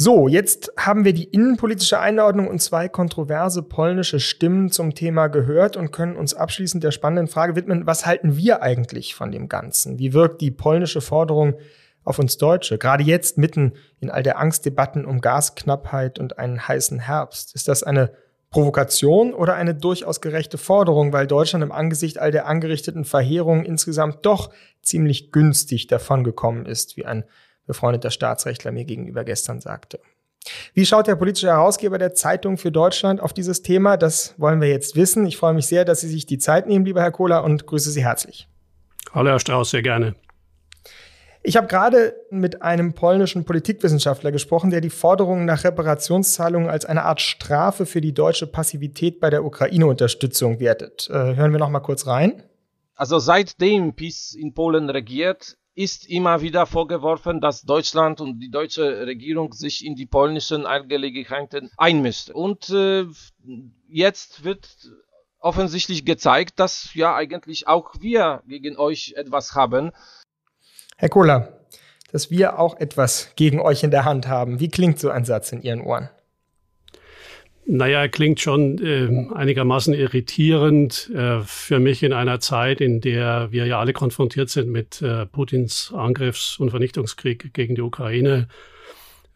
So, 0.00 0.28
jetzt 0.28 0.70
haben 0.76 1.04
wir 1.04 1.12
die 1.12 1.24
innenpolitische 1.24 1.98
Einordnung 1.98 2.46
und 2.46 2.62
zwei 2.62 2.88
kontroverse 2.88 3.64
polnische 3.64 4.20
Stimmen 4.20 4.70
zum 4.70 4.94
Thema 4.94 5.26
gehört 5.26 5.76
und 5.76 5.90
können 5.90 6.14
uns 6.14 6.34
abschließend 6.34 6.84
der 6.84 6.92
spannenden 6.92 7.26
Frage 7.26 7.56
widmen, 7.56 7.84
was 7.84 8.06
halten 8.06 8.36
wir 8.36 8.62
eigentlich 8.62 9.16
von 9.16 9.32
dem 9.32 9.48
Ganzen? 9.48 9.98
Wie 9.98 10.12
wirkt 10.12 10.40
die 10.40 10.52
polnische 10.52 11.00
Forderung 11.00 11.54
auf 12.04 12.20
uns 12.20 12.38
Deutsche, 12.38 12.78
gerade 12.78 13.02
jetzt 13.02 13.38
mitten 13.38 13.72
in 13.98 14.08
all 14.08 14.22
der 14.22 14.38
Angstdebatten 14.38 15.04
um 15.04 15.20
Gasknappheit 15.20 16.20
und 16.20 16.38
einen 16.38 16.68
heißen 16.68 17.00
Herbst? 17.00 17.56
Ist 17.56 17.66
das 17.66 17.82
eine 17.82 18.12
Provokation 18.50 19.34
oder 19.34 19.56
eine 19.56 19.74
durchaus 19.74 20.20
gerechte 20.20 20.58
Forderung, 20.58 21.12
weil 21.12 21.26
Deutschland 21.26 21.64
im 21.64 21.72
Angesicht 21.72 22.18
all 22.18 22.30
der 22.30 22.46
angerichteten 22.46 23.04
Verheerungen 23.04 23.64
insgesamt 23.64 24.24
doch 24.24 24.52
ziemlich 24.80 25.32
günstig 25.32 25.88
davongekommen 25.88 26.66
ist, 26.66 26.96
wie 26.96 27.04
ein 27.04 27.24
befreundeter 27.68 28.10
Staatsrechtler 28.10 28.72
mir 28.72 28.84
gegenüber 28.84 29.22
gestern 29.22 29.60
sagte. 29.60 30.00
Wie 30.74 30.86
schaut 30.86 31.06
der 31.06 31.16
politische 31.16 31.48
Herausgeber 31.48 31.98
der 31.98 32.14
Zeitung 32.14 32.58
für 32.58 32.72
Deutschland 32.72 33.20
auf 33.20 33.32
dieses 33.32 33.62
Thema? 33.62 33.96
Das 33.96 34.34
wollen 34.38 34.60
wir 34.60 34.68
jetzt 34.68 34.96
wissen. 34.96 35.26
Ich 35.26 35.36
freue 35.36 35.54
mich 35.54 35.66
sehr, 35.66 35.84
dass 35.84 36.00
Sie 36.00 36.08
sich 36.08 36.26
die 36.26 36.38
Zeit 36.38 36.66
nehmen, 36.66 36.84
lieber 36.84 37.02
Herr 37.02 37.12
Kohler, 37.12 37.44
und 37.44 37.66
grüße 37.66 37.90
Sie 37.90 38.04
herzlich. 38.04 38.48
Hallo, 39.12 39.30
Herr 39.30 39.40
Strauß, 39.40 39.70
sehr 39.70 39.82
gerne. 39.82 40.14
Ich 41.42 41.56
habe 41.56 41.66
gerade 41.66 42.14
mit 42.30 42.62
einem 42.62 42.94
polnischen 42.94 43.44
Politikwissenschaftler 43.44 44.32
gesprochen, 44.32 44.70
der 44.70 44.80
die 44.80 44.90
Forderungen 44.90 45.44
nach 45.44 45.64
Reparationszahlungen 45.64 46.68
als 46.68 46.84
eine 46.84 47.04
Art 47.04 47.20
Strafe 47.20 47.86
für 47.86 48.00
die 48.00 48.12
deutsche 48.12 48.46
Passivität 48.46 49.20
bei 49.20 49.30
der 49.30 49.44
Ukraine-Unterstützung 49.44 50.60
wertet. 50.60 51.08
Äh, 51.10 51.36
hören 51.36 51.52
wir 51.52 51.58
noch 51.58 51.70
mal 51.70 51.80
kurz 51.80 52.06
rein. 52.06 52.42
Also 52.96 53.20
seitdem 53.20 53.94
PiS 53.94 54.34
in 54.34 54.54
Polen 54.54 54.90
regiert, 54.90 55.56
ist 55.78 56.10
immer 56.10 56.40
wieder 56.42 56.66
vorgeworfen, 56.66 57.40
dass 57.40 57.62
Deutschland 57.62 58.20
und 58.20 58.40
die 58.40 58.50
deutsche 58.50 59.06
Regierung 59.06 59.52
sich 59.52 59.86
in 59.86 59.94
die 59.94 60.06
polnischen 60.06 60.66
Angelegenheiten 60.66 61.70
einmischt. 61.76 62.30
Und 62.30 62.68
äh, 62.70 63.04
jetzt 63.88 64.42
wird 64.42 64.68
offensichtlich 65.38 66.04
gezeigt, 66.04 66.58
dass 66.58 66.92
ja 66.94 67.14
eigentlich 67.14 67.68
auch 67.68 67.94
wir 68.00 68.42
gegen 68.48 68.76
euch 68.76 69.14
etwas 69.16 69.54
haben. 69.54 69.92
Herr 70.96 71.10
Kohler, 71.10 71.60
dass 72.10 72.28
wir 72.28 72.58
auch 72.58 72.80
etwas 72.80 73.30
gegen 73.36 73.60
euch 73.60 73.84
in 73.84 73.92
der 73.92 74.04
Hand 74.04 74.26
haben. 74.26 74.58
Wie 74.58 74.70
klingt 74.70 74.98
so 74.98 75.10
ein 75.10 75.24
Satz 75.24 75.52
in 75.52 75.62
Ihren 75.62 75.80
Ohren? 75.80 76.10
Naja, 77.70 78.08
klingt 78.08 78.40
schon 78.40 78.78
äh, 78.78 79.34
einigermaßen 79.34 79.92
irritierend 79.92 81.10
äh, 81.14 81.40
für 81.40 81.78
mich 81.78 82.02
in 82.02 82.14
einer 82.14 82.40
Zeit, 82.40 82.80
in 82.80 83.02
der 83.02 83.52
wir 83.52 83.66
ja 83.66 83.78
alle 83.78 83.92
konfrontiert 83.92 84.48
sind 84.48 84.70
mit 84.70 85.02
äh, 85.02 85.26
Putins 85.26 85.92
Angriffs- 85.94 86.58
und 86.58 86.70
Vernichtungskrieg 86.70 87.52
gegen 87.52 87.74
die 87.74 87.82
Ukraine. 87.82 88.48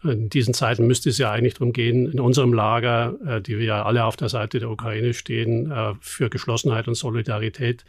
In 0.02 0.30
diesen 0.30 0.54
Zeiten 0.54 0.86
müsste 0.86 1.10
es 1.10 1.18
ja 1.18 1.30
eigentlich 1.30 1.52
darum 1.54 1.74
gehen, 1.74 2.10
in 2.10 2.20
unserem 2.20 2.54
Lager, 2.54 3.18
äh, 3.26 3.42
die 3.42 3.58
wir 3.58 3.66
ja 3.66 3.82
alle 3.84 4.06
auf 4.06 4.16
der 4.16 4.30
Seite 4.30 4.60
der 4.60 4.70
Ukraine 4.70 5.12
stehen, 5.12 5.70
äh, 5.70 5.92
für 6.00 6.30
Geschlossenheit 6.30 6.88
und 6.88 6.94
Solidarität 6.94 7.84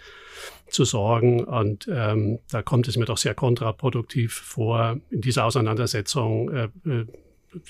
zu 0.68 0.84
sorgen. 0.84 1.46
Und 1.46 1.88
ähm, 1.90 2.40
da 2.52 2.62
kommt 2.62 2.90
es 2.90 2.98
mir 2.98 3.06
doch 3.06 3.18
sehr 3.18 3.34
kontraproduktiv 3.34 4.34
vor, 4.34 5.00
in 5.10 5.22
dieser 5.22 5.46
Auseinandersetzung 5.46 6.50
äh 6.50 6.68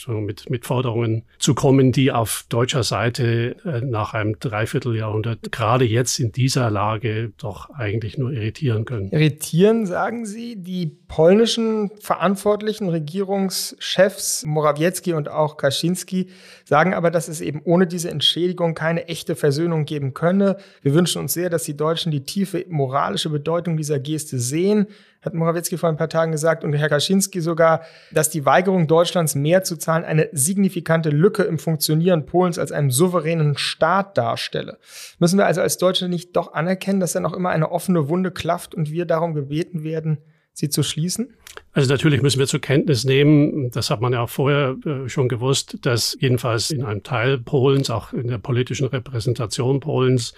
mit, 0.07 0.49
mit 0.49 0.65
Forderungen 0.65 1.23
zu 1.39 1.53
kommen, 1.53 1.91
die 1.91 2.11
auf 2.11 2.45
deutscher 2.49 2.83
Seite 2.83 3.55
äh, 3.65 3.81
nach 3.81 4.13
einem 4.13 4.39
Dreivierteljahrhundert 4.39 5.51
gerade 5.51 5.85
jetzt 5.85 6.19
in 6.19 6.31
dieser 6.31 6.69
Lage 6.69 7.31
doch 7.37 7.69
eigentlich 7.69 8.17
nur 8.17 8.31
irritieren 8.31 8.85
können. 8.85 9.11
Irritieren, 9.11 9.85
sagen 9.85 10.25
Sie, 10.25 10.55
die 10.55 10.87
polnischen 10.87 11.91
verantwortlichen 11.99 12.89
Regierungschefs 12.89 14.45
Morawiecki 14.45 15.13
und 15.13 15.29
auch 15.29 15.57
Kaczynski 15.57 16.29
sagen 16.65 16.93
aber, 16.93 17.11
dass 17.11 17.27
es 17.27 17.41
eben 17.41 17.61
ohne 17.63 17.87
diese 17.87 18.09
Entschädigung 18.09 18.73
keine 18.73 19.07
echte 19.07 19.35
Versöhnung 19.35 19.85
geben 19.85 20.13
könne. 20.13 20.57
Wir 20.81 20.93
wünschen 20.93 21.21
uns 21.21 21.33
sehr, 21.33 21.49
dass 21.49 21.63
die 21.63 21.77
Deutschen 21.77 22.11
die 22.11 22.23
tiefe 22.23 22.65
moralische 22.69 23.29
Bedeutung 23.29 23.77
dieser 23.77 23.99
Geste 23.99 24.39
sehen 24.39 24.87
hat 25.23 25.33
Morawiecki 25.33 25.77
vor 25.77 25.89
ein 25.89 25.97
paar 25.97 26.09
Tagen 26.09 26.31
gesagt 26.31 26.63
und 26.63 26.73
Herr 26.73 26.89
Kaczynski 26.89 27.41
sogar, 27.41 27.81
dass 28.11 28.29
die 28.29 28.45
Weigerung 28.45 28.87
Deutschlands 28.87 29.35
mehr 29.35 29.63
zu 29.63 29.77
zahlen 29.77 30.03
eine 30.03 30.29
signifikante 30.31 31.09
Lücke 31.09 31.43
im 31.43 31.59
Funktionieren 31.59 32.25
Polens 32.25 32.59
als 32.59 32.71
einem 32.71 32.91
souveränen 32.91 33.57
Staat 33.57 34.17
darstelle. 34.17 34.77
Müssen 35.19 35.37
wir 35.37 35.45
also 35.45 35.61
als 35.61 35.77
Deutsche 35.77 36.09
nicht 36.09 36.35
doch 36.35 36.53
anerkennen, 36.53 36.99
dass 36.99 37.13
da 37.13 37.19
noch 37.19 37.33
immer 37.33 37.49
eine 37.49 37.71
offene 37.71 38.09
Wunde 38.09 38.31
klafft 38.31 38.75
und 38.75 38.91
wir 38.91 39.05
darum 39.05 39.33
gebeten 39.33 39.83
werden, 39.83 40.17
sie 40.53 40.69
zu 40.69 40.83
schließen? 40.83 41.33
Also 41.73 41.91
natürlich 41.91 42.21
müssen 42.21 42.37
wir 42.39 42.45
zur 42.45 42.61
Kenntnis 42.61 43.03
nehmen, 43.03 43.71
das 43.71 43.89
hat 43.89 43.99
man 43.99 44.13
ja 44.13 44.21
auch 44.21 44.29
vorher 44.29 44.75
äh, 44.85 45.09
schon 45.09 45.27
gewusst, 45.27 45.79
dass 45.81 46.15
jedenfalls 46.19 46.69
in 46.69 46.83
einem 46.83 47.01
Teil 47.01 47.39
Polens, 47.39 47.89
auch 47.89 48.13
in 48.13 48.27
der 48.27 48.37
politischen 48.37 48.87
Repräsentation 48.87 49.79
Polens, 49.79 50.35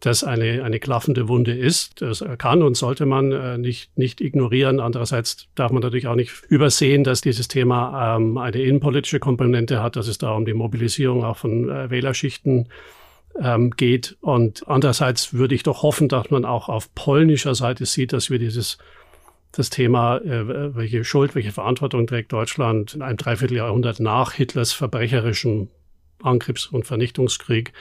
das 0.00 0.24
eine, 0.24 0.64
eine 0.64 0.80
klaffende 0.80 1.28
Wunde 1.28 1.52
ist. 1.52 2.00
Das 2.00 2.24
kann 2.38 2.62
und 2.62 2.78
sollte 2.78 3.04
man 3.04 3.32
äh, 3.32 3.58
nicht, 3.58 3.96
nicht 3.98 4.22
ignorieren. 4.22 4.80
Andererseits 4.80 5.48
darf 5.54 5.70
man 5.70 5.82
natürlich 5.82 6.06
auch 6.06 6.14
nicht 6.14 6.32
übersehen, 6.48 7.04
dass 7.04 7.20
dieses 7.20 7.48
Thema 7.48 8.16
ähm, 8.16 8.38
eine 8.38 8.62
innenpolitische 8.62 9.20
Komponente 9.20 9.82
hat, 9.82 9.96
dass 9.96 10.08
es 10.08 10.16
da 10.16 10.32
um 10.32 10.46
die 10.46 10.54
Mobilisierung 10.54 11.24
auch 11.24 11.36
von 11.36 11.68
äh, 11.68 11.90
Wählerschichten 11.90 12.68
ähm, 13.38 13.70
geht. 13.72 14.16
Und 14.22 14.64
andererseits 14.66 15.34
würde 15.34 15.54
ich 15.54 15.62
doch 15.62 15.82
hoffen, 15.82 16.08
dass 16.08 16.30
man 16.30 16.46
auch 16.46 16.70
auf 16.70 16.94
polnischer 16.94 17.54
Seite 17.54 17.84
sieht, 17.84 18.14
dass 18.14 18.30
wir 18.30 18.38
dieses 18.38 18.78
das 19.52 19.70
Thema, 19.70 20.18
äh, 20.18 20.74
welche 20.74 21.04
Schuld, 21.04 21.34
welche 21.34 21.52
Verantwortung 21.52 22.06
trägt 22.06 22.32
Deutschland 22.32 22.94
in 22.94 23.02
einem 23.02 23.16
Dreivierteljahrhundert 23.16 24.00
nach 24.00 24.32
Hitlers 24.32 24.72
verbrecherischem 24.72 25.68
Angriffs- 26.22 26.66
und 26.66 26.86
Vernichtungskrieg, 26.86 27.72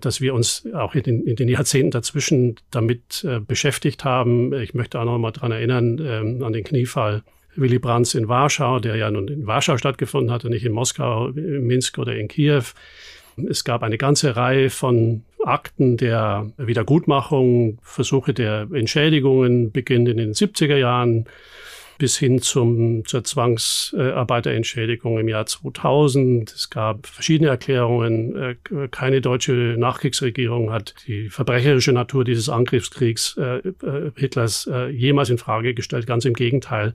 dass 0.00 0.20
wir 0.20 0.34
uns 0.34 0.66
auch 0.74 0.94
in 0.94 1.02
den, 1.02 1.26
in 1.26 1.36
den 1.36 1.48
Jahrzehnten 1.48 1.90
dazwischen 1.90 2.56
damit 2.70 3.24
äh, 3.24 3.40
beschäftigt 3.40 4.04
haben. 4.04 4.52
Ich 4.52 4.74
möchte 4.74 5.00
auch 5.00 5.04
noch 5.04 5.18
mal 5.18 5.32
dran 5.32 5.52
erinnern 5.52 5.98
ähm, 6.00 6.44
an 6.44 6.52
den 6.52 6.64
Kniefall 6.64 7.22
Willy 7.56 7.78
Brandt 7.78 8.14
in 8.14 8.28
Warschau, 8.28 8.80
der 8.80 8.96
ja 8.96 9.10
nun 9.10 9.28
in 9.28 9.46
Warschau 9.46 9.78
stattgefunden 9.78 10.30
hatte, 10.30 10.50
nicht 10.50 10.64
in 10.64 10.72
Moskau, 10.72 11.28
in 11.28 11.66
Minsk 11.66 11.98
oder 11.98 12.14
in 12.14 12.28
Kiew. 12.28 12.64
Es 13.48 13.64
gab 13.64 13.82
eine 13.82 13.98
ganze 13.98 14.36
Reihe 14.36 14.70
von 14.70 15.24
Akten 15.46 15.96
der 15.96 16.50
Wiedergutmachung, 16.56 17.78
Versuche 17.82 18.34
der 18.34 18.68
Entschädigungen 18.72 19.70
beginnen 19.72 20.06
in 20.06 20.16
den 20.16 20.32
70er 20.32 20.76
Jahren 20.76 21.26
bis 21.98 22.18
hin 22.18 22.40
zum, 22.40 23.04
zur 23.06 23.24
Zwangsarbeiterentschädigung 23.24 25.18
im 25.18 25.28
Jahr 25.28 25.46
2000. 25.46 26.52
Es 26.52 26.70
gab 26.70 27.06
verschiedene 27.06 27.48
Erklärungen. 27.48 28.36
Äh, 28.36 28.88
keine 28.90 29.20
deutsche 29.20 29.76
Nachkriegsregierung 29.78 30.72
hat 30.72 30.94
die 31.06 31.30
verbrecherische 31.30 31.92
Natur 31.92 32.24
dieses 32.24 32.48
Angriffskriegs 32.48 33.36
äh, 33.38 33.58
äh, 33.58 34.10
Hitlers 34.14 34.68
jemals 34.90 35.30
in 35.30 35.38
Frage 35.38 35.74
gestellt. 35.74 36.06
Ganz 36.06 36.24
im 36.24 36.34
Gegenteil. 36.34 36.94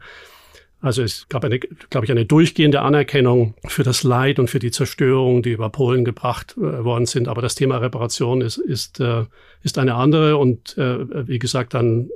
Also 0.82 1.04
es 1.04 1.28
gab 1.30 1.46
eine, 1.46 1.60
glaube 1.60 2.06
ich, 2.06 2.12
eine 2.12 2.26
durchgehende 2.26 2.82
Anerkennung 2.82 3.54
für 3.67 3.84
das 3.84 4.04
Leid 4.04 4.39
und 4.39 4.50
für 4.50 4.58
die 4.58 4.72
Zerstörung, 4.72 5.44
die 5.44 5.52
über 5.52 5.70
Polen 5.70 6.04
gebracht 6.04 6.56
äh, 6.58 6.84
worden 6.84 7.06
sind. 7.06 7.28
Aber 7.28 7.41
das 7.41 7.54
Thema 7.54 7.78
Reparation 7.78 8.41
ist, 8.41 8.58
ist, 8.58 9.00
äh, 9.00 9.26
ist 9.62 9.78
eine 9.78 9.94
andere. 9.94 10.38
Und 10.38 10.78
äh, 10.80 11.28
wie 11.28 11.39
gesagt, 11.39 11.76
dann, 11.76 12.10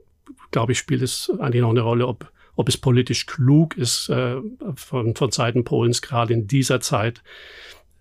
glaube 0.49 0.71
ich, 0.71 0.79
spielt 0.79 1.03
es 1.03 1.31
eigentlich 1.39 1.61
noch 1.61 1.69
eine 1.69 1.81
Rolle, 1.81 2.07
ob, 2.07 2.31
ob 2.55 2.67
es 2.67 2.77
politisch 2.77 3.27
klug 3.27 3.77
ist, 3.77 4.09
äh, 4.09 4.37
von, 4.75 5.15
von 5.15 5.31
Seiten 5.31 5.63
Polens 5.63 6.01
gerade 6.01 6.33
in 6.33 6.47
dieser 6.47 6.81
Zeit 6.81 7.21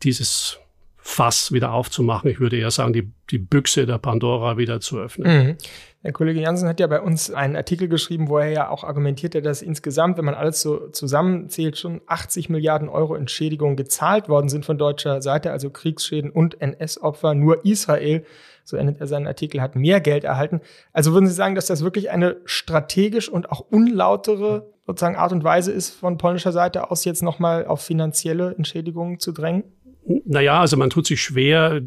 dieses 0.03 0.59
Fass 1.07 1.53
wieder 1.53 1.75
aufzumachen. 1.75 2.31
Ich 2.31 2.41
würde 2.41 2.57
eher 2.57 2.71
sagen, 2.71 2.95
die, 2.95 3.13
die 3.31 3.37
Büchse 3.37 3.85
der 3.85 3.99
Pandora 3.99 4.57
wieder 4.57 4.81
zu 4.81 4.99
öffnen. 4.99 5.49
Mhm. 5.49 5.57
Der 6.03 6.13
Kollege 6.13 6.41
Jansen 6.41 6.67
hat 6.67 6.81
ja 6.81 6.87
bei 6.87 7.03
uns 7.03 7.31
einen 7.31 7.57
Artikel 7.57 7.89
geschrieben, 7.89 8.29
wo 8.29 8.39
er 8.39 8.49
ja 8.49 8.71
auch 8.71 8.85
argumentiert 8.85 9.35
hat, 9.35 9.45
dass 9.45 9.61
insgesamt, 9.61 10.17
wenn 10.17 10.25
man 10.25 10.35
alles 10.35 10.63
so 10.63 10.89
zusammenzählt, 10.89 11.77
schon 11.77 12.01
80 12.07 12.49
Milliarden 12.49 12.89
Euro 12.89 13.17
Entschädigungen 13.17 13.77
gezahlt 13.77 14.31
worden 14.31 14.49
sind 14.49 14.65
von 14.65 14.79
deutscher 14.79 15.21
Seite, 15.21 15.53
also 15.53 15.69
Kriegsschäden 15.69 16.31
und 16.31 16.63
NS-Opfer. 16.63 17.35
Nur 17.35 17.67
Israel, 17.67 18.25
so 18.65 18.79
endet 18.79 18.99
er 18.99 19.07
seinen 19.07 19.27
Artikel, 19.27 19.61
hat 19.61 19.77
mehr 19.77 20.01
Geld 20.01 20.25
erhalten. 20.25 20.63
Also 20.95 21.13
würden 21.13 21.27
Sie 21.27 21.35
sagen, 21.35 21.55
dass 21.55 21.67
das 21.67 21.85
wirklich 21.85 22.11
eine 22.11 22.39
strategisch 22.47 23.29
und 23.29 23.53
auch 23.53 23.61
unlautere 23.61 24.73
sozusagen 24.87 25.17
Art 25.17 25.33
und 25.33 25.45
Weise 25.45 25.71
ist, 25.71 25.91
von 25.91 26.17
polnischer 26.17 26.53
Seite 26.53 26.91
aus 26.91 27.05
jetzt 27.05 27.23
nochmal 27.23 27.67
auf 27.67 27.83
finanzielle 27.83 28.55
Entschädigungen 28.55 29.21
zu 29.21 29.33
drängen? 29.33 29.65
Naja, 30.07 30.61
also 30.61 30.77
man 30.77 30.91
tut 30.91 31.07
sich 31.07 31.23
schwer, 31.23 31.81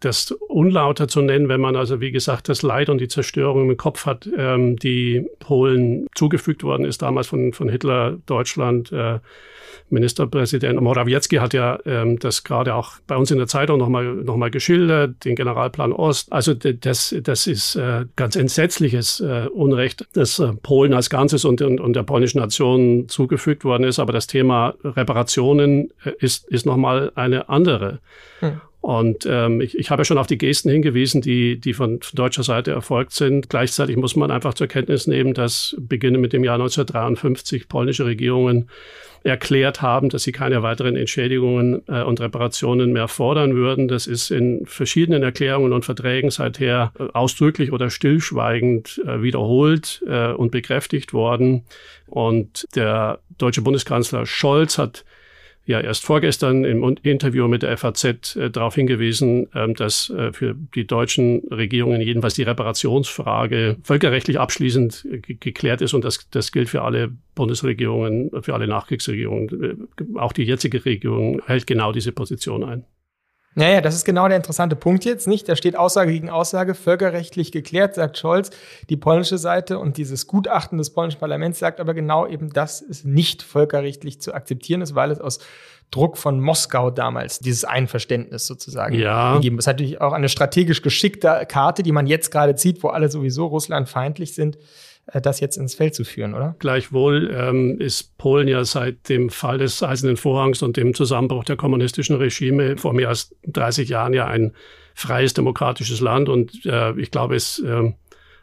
das 0.00 0.32
unlauter 0.48 1.08
zu 1.08 1.22
nennen, 1.22 1.48
wenn 1.48 1.60
man 1.60 1.76
also, 1.76 2.00
wie 2.00 2.12
gesagt, 2.12 2.48
das 2.48 2.62
Leid 2.62 2.90
und 2.90 3.00
die 3.00 3.08
Zerstörung 3.08 3.70
im 3.70 3.76
Kopf 3.76 4.04
hat, 4.06 4.28
ähm, 4.36 4.76
die 4.76 5.26
Polen 5.38 6.06
zugefügt 6.14 6.62
worden 6.62 6.84
ist, 6.84 7.02
damals 7.02 7.28
von, 7.28 7.52
von 7.52 7.68
Hitler, 7.68 8.18
Deutschland. 8.26 8.92
Äh, 8.92 9.20
Ministerpräsident 9.90 10.80
Morawiecki 10.80 11.36
hat 11.36 11.54
ja 11.54 11.78
ähm, 11.86 12.18
das 12.18 12.44
gerade 12.44 12.74
auch 12.74 12.92
bei 13.06 13.16
uns 13.16 13.30
in 13.30 13.38
der 13.38 13.46
Zeitung 13.46 13.78
nochmal 13.78 14.04
noch 14.04 14.36
mal 14.36 14.50
geschildert, 14.50 15.24
den 15.24 15.34
Generalplan 15.34 15.92
Ost. 15.92 16.32
Also 16.32 16.54
das, 16.54 17.14
das 17.22 17.46
ist 17.46 17.76
äh, 17.76 18.04
ganz 18.16 18.36
entsetzliches 18.36 19.20
äh, 19.20 19.46
Unrecht, 19.52 20.06
das 20.12 20.38
äh, 20.38 20.52
Polen 20.62 20.92
als 20.94 21.10
Ganzes 21.10 21.44
und, 21.44 21.62
und, 21.62 21.80
und 21.80 21.94
der 21.94 22.02
polnischen 22.02 22.38
Nation 22.38 23.08
zugefügt 23.08 23.64
worden 23.64 23.84
ist. 23.84 23.98
Aber 23.98 24.12
das 24.12 24.26
Thema 24.26 24.74
Reparationen 24.84 25.90
äh, 26.04 26.12
ist, 26.18 26.46
ist 26.48 26.66
nochmal 26.66 27.12
eine 27.14 27.37
andere. 27.46 28.00
Hm. 28.40 28.60
Und 28.80 29.26
ähm, 29.28 29.60
ich, 29.60 29.76
ich 29.76 29.90
habe 29.90 30.00
ja 30.00 30.04
schon 30.04 30.18
auf 30.18 30.28
die 30.28 30.38
Gesten 30.38 30.70
hingewiesen, 30.70 31.20
die, 31.20 31.58
die 31.58 31.74
von, 31.74 32.00
von 32.00 32.16
deutscher 32.16 32.44
Seite 32.44 32.70
erfolgt 32.70 33.12
sind. 33.12 33.50
Gleichzeitig 33.50 33.96
muss 33.96 34.14
man 34.14 34.30
einfach 34.30 34.54
zur 34.54 34.68
Kenntnis 34.68 35.06
nehmen, 35.06 35.34
dass 35.34 35.76
beginnend 35.78 36.20
mit 36.20 36.32
dem 36.32 36.44
Jahr 36.44 36.54
1953 36.54 37.68
polnische 37.68 38.06
Regierungen 38.06 38.68
erklärt 39.24 39.82
haben, 39.82 40.10
dass 40.10 40.22
sie 40.22 40.32
keine 40.32 40.62
weiteren 40.62 40.96
Entschädigungen 40.96 41.82
äh, 41.88 42.02
und 42.02 42.20
Reparationen 42.20 42.92
mehr 42.92 43.08
fordern 43.08 43.54
würden. 43.54 43.88
Das 43.88 44.06
ist 44.06 44.30
in 44.30 44.64
verschiedenen 44.64 45.24
Erklärungen 45.24 45.72
und 45.72 45.84
Verträgen 45.84 46.30
seither 46.30 46.92
äh, 46.98 47.04
ausdrücklich 47.12 47.72
oder 47.72 47.90
stillschweigend 47.90 49.02
äh, 49.04 49.22
wiederholt 49.22 50.04
äh, 50.06 50.32
und 50.32 50.52
bekräftigt 50.52 51.12
worden. 51.12 51.64
Und 52.06 52.66
der 52.76 53.18
deutsche 53.36 53.62
Bundeskanzler 53.62 54.24
Scholz 54.24 54.78
hat 54.78 55.04
ja 55.68 55.80
erst 55.80 56.04
vorgestern 56.04 56.64
im 56.64 56.96
Interview 57.02 57.46
mit 57.46 57.62
der 57.62 57.76
FAZ 57.76 58.36
äh, 58.36 58.50
darauf 58.50 58.74
hingewiesen, 58.74 59.48
ähm, 59.54 59.74
dass 59.74 60.08
äh, 60.08 60.32
für 60.32 60.54
die 60.74 60.86
deutschen 60.86 61.46
Regierungen 61.50 62.00
jedenfalls 62.00 62.34
die 62.34 62.42
Reparationsfrage 62.42 63.76
völkerrechtlich 63.82 64.40
abschließend 64.40 65.06
äh, 65.10 65.18
geklärt 65.34 65.82
ist 65.82 65.92
und 65.92 66.04
das, 66.04 66.28
das 66.30 66.52
gilt 66.52 66.70
für 66.70 66.82
alle 66.82 67.12
Bundesregierungen, 67.34 68.30
für 68.42 68.54
alle 68.54 68.66
Nachkriegsregierungen. 68.66 69.62
Äh, 69.62 70.18
auch 70.18 70.32
die 70.32 70.44
jetzige 70.44 70.82
Regierung 70.84 71.42
hält 71.46 71.66
genau 71.66 71.92
diese 71.92 72.12
Position 72.12 72.64
ein. 72.64 72.84
Naja, 73.58 73.80
das 73.80 73.96
ist 73.96 74.04
genau 74.04 74.28
der 74.28 74.36
interessante 74.36 74.76
Punkt 74.76 75.04
jetzt, 75.04 75.26
nicht? 75.26 75.48
Da 75.48 75.56
steht 75.56 75.76
Aussage 75.76 76.12
gegen 76.12 76.30
Aussage, 76.30 76.74
völkerrechtlich 76.74 77.50
geklärt, 77.50 77.96
sagt 77.96 78.16
Scholz. 78.16 78.50
Die 78.88 78.96
polnische 78.96 79.36
Seite 79.36 79.80
und 79.80 79.96
dieses 79.96 80.28
Gutachten 80.28 80.78
des 80.78 80.90
polnischen 80.90 81.18
Parlaments 81.18 81.58
sagt 81.58 81.80
aber 81.80 81.92
genau 81.92 82.24
eben, 82.24 82.50
dass 82.50 82.80
es 82.80 83.04
nicht 83.04 83.42
völkerrechtlich 83.42 84.20
zu 84.20 84.32
akzeptieren 84.32 84.80
ist, 84.80 84.94
weil 84.94 85.10
es 85.10 85.20
aus 85.20 85.40
Druck 85.90 86.18
von 86.18 86.40
Moskau 86.40 86.90
damals 86.90 87.40
dieses 87.40 87.64
Einverständnis 87.64 88.46
sozusagen 88.46 88.94
ja. 88.94 89.34
gegeben. 89.34 89.56
Das 89.56 89.64
ist 89.64 89.68
natürlich 89.68 90.00
auch 90.00 90.12
eine 90.12 90.28
strategisch 90.28 90.82
geschickte 90.82 91.44
Karte, 91.48 91.82
die 91.82 91.92
man 91.92 92.06
jetzt 92.06 92.30
gerade 92.30 92.54
zieht, 92.54 92.82
wo 92.84 92.88
alle 92.88 93.10
sowieso 93.10 93.46
Russland 93.46 93.88
feindlich 93.88 94.34
sind. 94.34 94.56
Äh, 95.12 95.20
das 95.20 95.40
jetzt 95.40 95.56
ins 95.56 95.74
Feld 95.74 95.94
zu 95.94 96.04
führen, 96.04 96.34
oder? 96.34 96.56
Gleichwohl 96.58 97.30
ähm, 97.32 97.80
ist 97.80 98.16
Polen 98.18 98.48
ja 98.48 98.64
seit 98.64 99.08
dem 99.08 99.30
Fall 99.30 99.58
des 99.58 99.82
Eisernen 99.82 100.16
Vorhangs 100.16 100.62
und 100.62 100.76
dem 100.76 100.94
Zusammenbruch 100.94 101.44
der 101.44 101.56
kommunistischen 101.56 102.16
Regime 102.16 102.76
vor 102.76 102.92
mehr 102.92 103.08
als 103.08 103.34
30 103.46 103.88
Jahren 103.88 104.12
ja 104.12 104.26
ein 104.26 104.52
freies 104.94 105.34
demokratisches 105.34 106.00
Land 106.00 106.28
und 106.28 106.64
äh, 106.66 106.98
ich 106.98 107.10
glaube, 107.10 107.36
es 107.36 107.60
äh, 107.60 107.92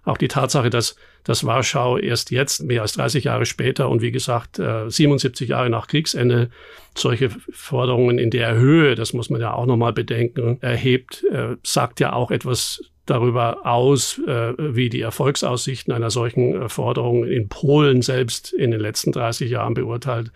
auch 0.06 0.17
die 0.17 0.28
Tatsache, 0.28 0.69
dass, 0.69 0.95
dass 1.23 1.45
Warschau 1.45 1.97
erst 1.97 2.30
jetzt, 2.32 2.63
mehr 2.63 2.84
als 2.84 2.93
30 2.93 3.23
Jahre 3.23 3.45
später 3.45 3.89
und 3.89 4.01
wie 4.01 4.12
gesagt 4.12 4.60
äh, 4.60 4.89
77 4.89 5.49
Jahre 5.49 5.69
nach 5.69 5.88
Kriegsende, 5.88 6.49
solche 6.95 7.30
Forderungen 7.51 8.19
in 8.19 8.30
der 8.30 8.56
Höhe, 8.56 8.95
das 8.95 9.13
muss 9.13 9.30
man 9.30 9.41
ja 9.41 9.54
auch 9.54 9.65
nochmal 9.65 9.93
bedenken, 9.93 10.60
erhebt, 10.62 11.25
äh, 11.32 11.56
sagt 11.63 11.99
ja 11.99 12.13
auch 12.13 12.32
etwas 12.32 12.82
darüber 13.05 13.65
aus, 13.65 14.19
äh, 14.27 14.53
wie 14.57 14.89
die 14.89 15.01
Erfolgsaussichten 15.01 15.93
einer 15.93 16.09
solchen 16.09 16.63
äh, 16.63 16.69
Forderung 16.69 17.25
in 17.25 17.49
Polen 17.49 18.01
selbst 18.01 18.53
in 18.53 18.71
den 18.71 18.79
letzten 18.79 19.11
30 19.11 19.49
Jahren 19.49 19.73
beurteilt 19.73 20.31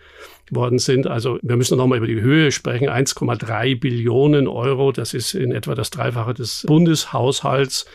worden 0.50 0.78
sind. 0.78 1.06
Also 1.06 1.38
wir 1.42 1.56
müssen 1.56 1.78
noch 1.78 1.86
mal 1.86 1.98
über 1.98 2.06
die 2.06 2.20
Höhe 2.20 2.52
sprechen. 2.52 2.88
1,3 2.88 3.78
Billionen 3.78 4.48
Euro, 4.48 4.92
das 4.92 5.14
ist 5.14 5.34
in 5.34 5.52
etwa 5.52 5.74
das 5.74 5.90
Dreifache 5.90 6.34
des 6.34 6.64
Bundeshaushalts 6.66 7.86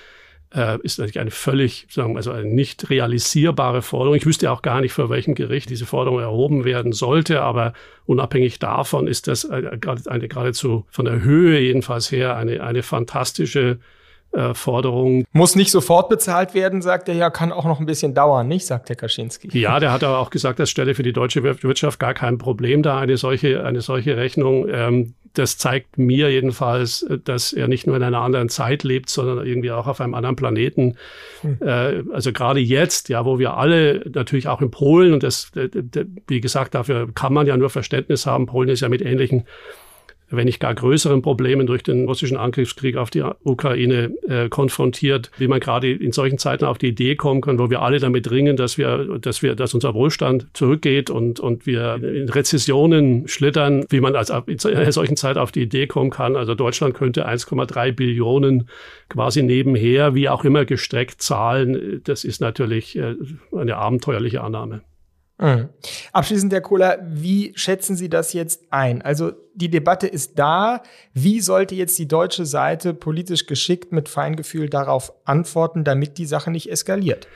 äh, 0.55 0.77
ist 0.83 0.99
natürlich 0.99 1.19
eine 1.19 1.31
völlig, 1.31 1.85
sagen 1.89 2.13
wir, 2.13 2.17
also 2.17 2.31
eine 2.31 2.45
nicht 2.45 2.89
realisierbare 2.89 3.81
Forderung. 3.81 4.15
Ich 4.15 4.25
wüsste 4.25 4.51
auch 4.51 4.61
gar 4.61 4.81
nicht, 4.81 4.93
vor 4.93 5.09
welchem 5.09 5.35
Gericht 5.35 5.69
diese 5.69 5.85
Forderung 5.85 6.19
erhoben 6.19 6.63
werden 6.63 6.93
sollte, 6.93 7.41
aber 7.41 7.73
unabhängig 8.05 8.59
davon 8.59 9.07
ist 9.07 9.27
das 9.27 9.49
eine, 9.49 9.79
eine 10.05 10.27
geradezu 10.27 10.85
von 10.89 11.05
der 11.05 11.21
Höhe 11.21 11.59
jedenfalls 11.59 12.11
her 12.11 12.37
eine, 12.37 12.63
eine 12.63 12.83
fantastische 12.83 13.79
äh, 14.35 14.53
Forderung. 14.53 15.25
Muss 15.31 15.55
nicht 15.55 15.71
sofort 15.71 16.09
bezahlt 16.09 16.53
werden, 16.53 16.81
sagt 16.81 17.09
er 17.09 17.15
ja, 17.15 17.29
kann 17.29 17.51
auch 17.51 17.65
noch 17.65 17.79
ein 17.79 17.85
bisschen 17.85 18.13
dauern, 18.13 18.47
nicht, 18.47 18.65
sagt 18.65 18.89
Herr 18.89 18.95
Kaczynski. 18.95 19.57
Ja, 19.57 19.79
der 19.79 19.91
hat 19.91 20.03
aber 20.03 20.19
auch 20.19 20.29
gesagt, 20.29 20.59
das 20.59 20.69
stelle 20.69 20.95
für 20.95 21.03
die 21.03 21.13
deutsche 21.13 21.43
Wirtschaft 21.43 21.99
gar 21.99 22.13
kein 22.13 22.37
Problem 22.37 22.83
dar, 22.83 22.99
eine 22.99 23.17
solche, 23.17 23.63
eine 23.63 23.81
solche 23.81 24.17
Rechnung. 24.17 24.67
Ähm, 24.69 25.13
das 25.37 25.57
zeigt 25.57 25.97
mir 25.97 26.31
jedenfalls, 26.31 27.05
dass 27.23 27.53
er 27.53 27.67
nicht 27.67 27.87
nur 27.87 27.95
in 27.95 28.03
einer 28.03 28.21
anderen 28.21 28.49
Zeit 28.49 28.83
lebt, 28.83 29.09
sondern 29.09 29.45
irgendwie 29.45 29.71
auch 29.71 29.87
auf 29.87 30.01
einem 30.01 30.13
anderen 30.13 30.35
Planeten. 30.35 30.95
Mhm. 31.43 31.57
Äh, 31.61 32.03
also 32.13 32.31
gerade 32.31 32.59
jetzt, 32.59 33.09
ja, 33.09 33.25
wo 33.25 33.39
wir 33.39 33.55
alle 33.55 34.03
natürlich 34.13 34.47
auch 34.47 34.61
in 34.61 34.71
Polen 34.71 35.13
und 35.13 35.23
das, 35.23 35.51
wie 36.27 36.41
gesagt, 36.41 36.75
dafür 36.75 37.09
kann 37.13 37.33
man 37.33 37.47
ja 37.47 37.57
nur 37.57 37.69
Verständnis 37.69 38.25
haben. 38.25 38.45
Polen 38.45 38.69
ist 38.69 38.81
ja 38.81 38.89
mit 38.89 39.01
ähnlichen 39.01 39.45
wenn 40.29 40.45
nicht 40.45 40.59
gar 40.59 40.73
größeren 40.73 41.21
Problemen 41.21 41.67
durch 41.67 41.83
den 41.83 42.05
russischen 42.05 42.37
Angriffskrieg 42.37 42.97
auf 42.97 43.09
die 43.09 43.23
Ukraine 43.43 44.11
äh, 44.27 44.49
konfrontiert, 44.49 45.31
wie 45.37 45.47
man 45.47 45.59
gerade 45.59 45.91
in 45.91 46.11
solchen 46.11 46.37
Zeiten 46.37 46.65
auf 46.65 46.77
die 46.77 46.87
Idee 46.87 47.15
kommen 47.15 47.41
kann, 47.41 47.59
wo 47.59 47.69
wir 47.69 47.81
alle 47.81 47.99
damit 47.99 48.29
ringen, 48.31 48.57
dass 48.57 48.77
wir, 48.77 49.19
dass 49.19 49.41
wir, 49.41 49.55
dass 49.55 49.73
unser 49.73 49.93
Wohlstand 49.93 50.47
zurückgeht 50.53 51.09
und, 51.09 51.39
und 51.39 51.65
wir 51.65 51.95
in 51.95 52.29
Rezessionen 52.29 53.27
schlittern, 53.27 53.85
wie 53.89 54.01
man 54.01 54.15
als 54.15 54.29
in 54.29 54.59
einer 54.75 54.91
solchen 54.91 55.17
Zeit 55.17 55.37
auf 55.37 55.51
die 55.51 55.61
Idee 55.61 55.87
kommen 55.87 56.09
kann. 56.09 56.35
Also 56.35 56.55
Deutschland 56.55 56.95
könnte 56.95 57.27
1,3 57.27 57.91
Billionen 57.91 58.67
quasi 59.09 59.43
nebenher, 59.43 60.15
wie 60.15 60.29
auch 60.29 60.43
immer 60.43 60.65
gestreckt 60.65 61.21
zahlen. 61.21 62.01
Das 62.03 62.23
ist 62.23 62.41
natürlich 62.41 62.97
äh, 62.97 63.15
eine 63.55 63.77
abenteuerliche 63.77 64.41
Annahme. 64.41 64.81
Mhm. 65.37 65.69
Abschließend, 66.13 66.53
Herr 66.53 66.61
Kohler, 66.61 66.99
wie 67.05 67.51
schätzen 67.55 67.95
Sie 67.95 68.09
das 68.09 68.31
jetzt 68.33 68.63
ein? 68.69 69.01
Also 69.01 69.33
die 69.53 69.69
Debatte 69.69 70.07
ist 70.07 70.39
da. 70.39 70.81
Wie 71.13 71.41
sollte 71.41 71.75
jetzt 71.75 71.97
die 71.99 72.07
deutsche 72.07 72.45
Seite 72.45 72.93
politisch 72.93 73.45
geschickt 73.45 73.91
mit 73.91 74.07
Feingefühl 74.07 74.69
darauf 74.69 75.13
antworten, 75.25 75.83
damit 75.83 76.17
die 76.17 76.25
Sache 76.25 76.51
nicht 76.51 76.71
eskaliert? 76.71 77.27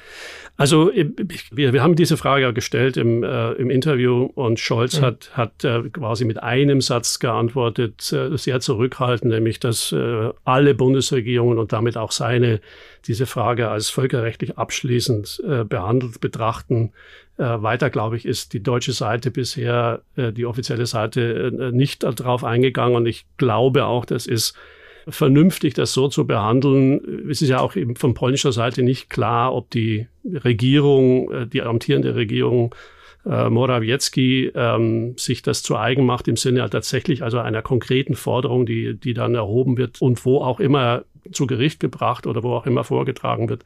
Also 0.60 0.92
wir, 0.94 1.72
wir 1.72 1.82
haben 1.82 1.96
diese 1.96 2.18
Frage 2.18 2.52
gestellt 2.54 2.98
im, 2.98 3.24
äh, 3.24 3.54
im 3.54 3.70
Interview 3.70 4.26
und 4.36 4.60
Scholz 4.60 5.00
mhm. 5.00 5.06
hat, 5.06 5.32
hat 5.32 5.64
äh, 5.64 5.84
quasi 5.90 6.26
mit 6.26 6.44
einem 6.44 6.82
Satz 6.82 7.20
geantwortet, 7.20 8.12
äh, 8.12 8.38
sehr 8.38 8.60
zurückhaltend, 8.60 9.32
nämlich 9.32 9.62
dass 9.62 9.94
äh, 9.94 10.30
alle 10.44 10.74
Bundesregierungen 10.76 11.60
und 11.60 11.72
damit 11.72 11.96
auch 11.96 12.12
seine 12.12 12.60
diese 13.06 13.26
Frage 13.26 13.70
als 13.70 13.90
völkerrechtlich 13.90 14.58
abschließend 14.58 15.42
äh, 15.48 15.64
behandelt 15.64 16.20
betrachten. 16.20 16.92
Äh, 17.40 17.64
weiter, 17.64 17.90
glaube 17.90 18.18
ich, 18.18 18.26
ist 18.26 18.52
die 18.52 18.62
deutsche 18.62 18.92
Seite 18.92 19.32
bisher, 19.32 20.02
äh, 20.18 20.34
die 20.34 20.46
offizielle 20.46 20.86
Seite, 20.86 21.54
äh, 21.58 21.72
nicht 21.72 22.04
darauf 22.04 22.44
eingegangen. 22.44 22.98
Und 22.98 23.06
ich 23.06 23.26
glaube 23.38 23.86
auch, 23.86 24.04
das 24.04 24.28
ist 24.28 24.56
vernünftig, 25.08 25.74
das 25.74 25.94
so 25.94 26.10
zu 26.10 26.28
behandeln. 26.28 27.30
Es 27.32 27.42
ist 27.42 27.48
ja 27.48 27.62
auch 27.62 27.78
eben 27.78 27.96
von 27.96 28.14
polnischer 28.14 28.52
Seite 28.52 28.84
nicht 28.84 29.10
klar, 29.10 29.56
ob 29.56 29.70
die 29.70 30.08
Regierung, 30.26 31.32
äh, 31.32 31.48
die 31.48 31.62
amtierende 31.62 32.14
Regierung 32.14 32.76
äh, 33.26 33.50
Morawiecki 33.50 34.52
ähm, 34.54 35.18
sich 35.18 35.42
das 35.42 35.64
zu 35.64 35.78
eigen 35.78 36.06
macht 36.06 36.28
im 36.28 36.36
Sinne 36.36 36.70
tatsächlich 36.70 37.24
also 37.24 37.40
einer 37.40 37.62
konkreten 37.62 38.16
Forderung, 38.16 38.66
die, 38.66 38.96
die 38.96 39.14
dann 39.14 39.34
erhoben 39.34 39.78
wird 39.78 40.02
und 40.02 40.26
wo 40.26 40.40
auch 40.42 40.60
immer 40.60 41.06
zu 41.32 41.48
Gericht 41.48 41.80
gebracht 41.80 42.28
oder 42.28 42.44
wo 42.44 42.54
auch 42.54 42.66
immer 42.66 42.84
vorgetragen 42.84 43.48
wird. 43.48 43.64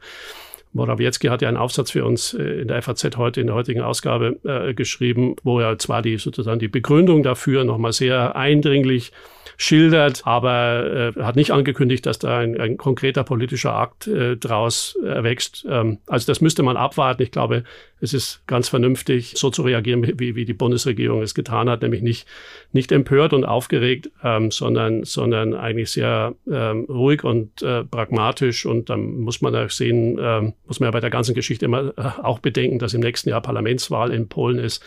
Morawiecki 0.74 1.28
hat 1.28 1.40
ja 1.40 1.48
einen 1.48 1.56
Aufsatz 1.56 1.92
für 1.92 2.04
uns 2.04 2.34
äh, 2.34 2.42
in 2.42 2.68
der 2.68 2.82
FAZ 2.82 3.16
heute, 3.16 3.40
in 3.40 3.46
der 3.46 3.56
heutigen 3.56 3.80
Ausgabe 3.80 4.38
äh, 4.44 4.74
geschrieben, 4.74 5.36
wo 5.42 5.60
er 5.60 5.78
zwar 5.78 6.02
die 6.02 6.18
sozusagen 6.18 6.58
die 6.58 6.68
Begründung 6.68 7.22
dafür 7.22 7.64
nochmal 7.64 7.92
sehr 7.92 8.36
eindringlich 8.36 9.12
schildert, 9.56 10.22
aber 10.24 11.12
äh, 11.16 11.22
hat 11.22 11.36
nicht 11.36 11.50
angekündigt, 11.50 12.06
dass 12.06 12.18
da 12.18 12.38
ein, 12.38 12.60
ein 12.60 12.76
konkreter 12.76 13.24
politischer 13.24 13.74
Akt 13.74 14.06
äh, 14.06 14.36
draus 14.36 14.98
erwächst. 15.04 15.66
Ähm, 15.68 15.98
also 16.06 16.26
das 16.26 16.40
müsste 16.40 16.62
man 16.62 16.76
abwarten. 16.76 17.22
Ich 17.22 17.30
glaube, 17.30 17.64
es 18.00 18.12
ist 18.12 18.46
ganz 18.46 18.68
vernünftig, 18.68 19.34
so 19.36 19.50
zu 19.50 19.62
reagieren, 19.62 20.18
wie, 20.18 20.34
wie 20.34 20.44
die 20.44 20.52
Bundesregierung 20.52 21.22
es 21.22 21.34
getan 21.34 21.70
hat, 21.70 21.82
nämlich 21.82 22.02
nicht, 22.02 22.26
nicht 22.72 22.92
empört 22.92 23.32
und 23.32 23.44
aufgeregt, 23.44 24.10
ähm, 24.22 24.50
sondern, 24.50 25.04
sondern 25.04 25.54
eigentlich 25.54 25.90
sehr 25.90 26.34
ähm, 26.50 26.84
ruhig 26.88 27.24
und 27.24 27.62
äh, 27.62 27.84
pragmatisch. 27.84 28.66
Und 28.66 28.90
dann 28.90 29.20
muss 29.20 29.40
man 29.40 29.54
auch 29.56 29.70
sehen, 29.70 30.18
ähm, 30.20 30.52
muss 30.66 30.80
man 30.80 30.88
ja 30.88 30.90
bei 30.90 31.00
der 31.00 31.10
ganzen 31.10 31.34
Geschichte 31.34 31.64
immer 31.64 31.94
äh, 31.96 32.22
auch 32.22 32.40
bedenken, 32.40 32.78
dass 32.78 32.94
im 32.94 33.00
nächsten 33.00 33.30
Jahr 33.30 33.40
Parlamentswahl 33.40 34.12
in 34.12 34.28
Polen 34.28 34.58
ist. 34.58 34.82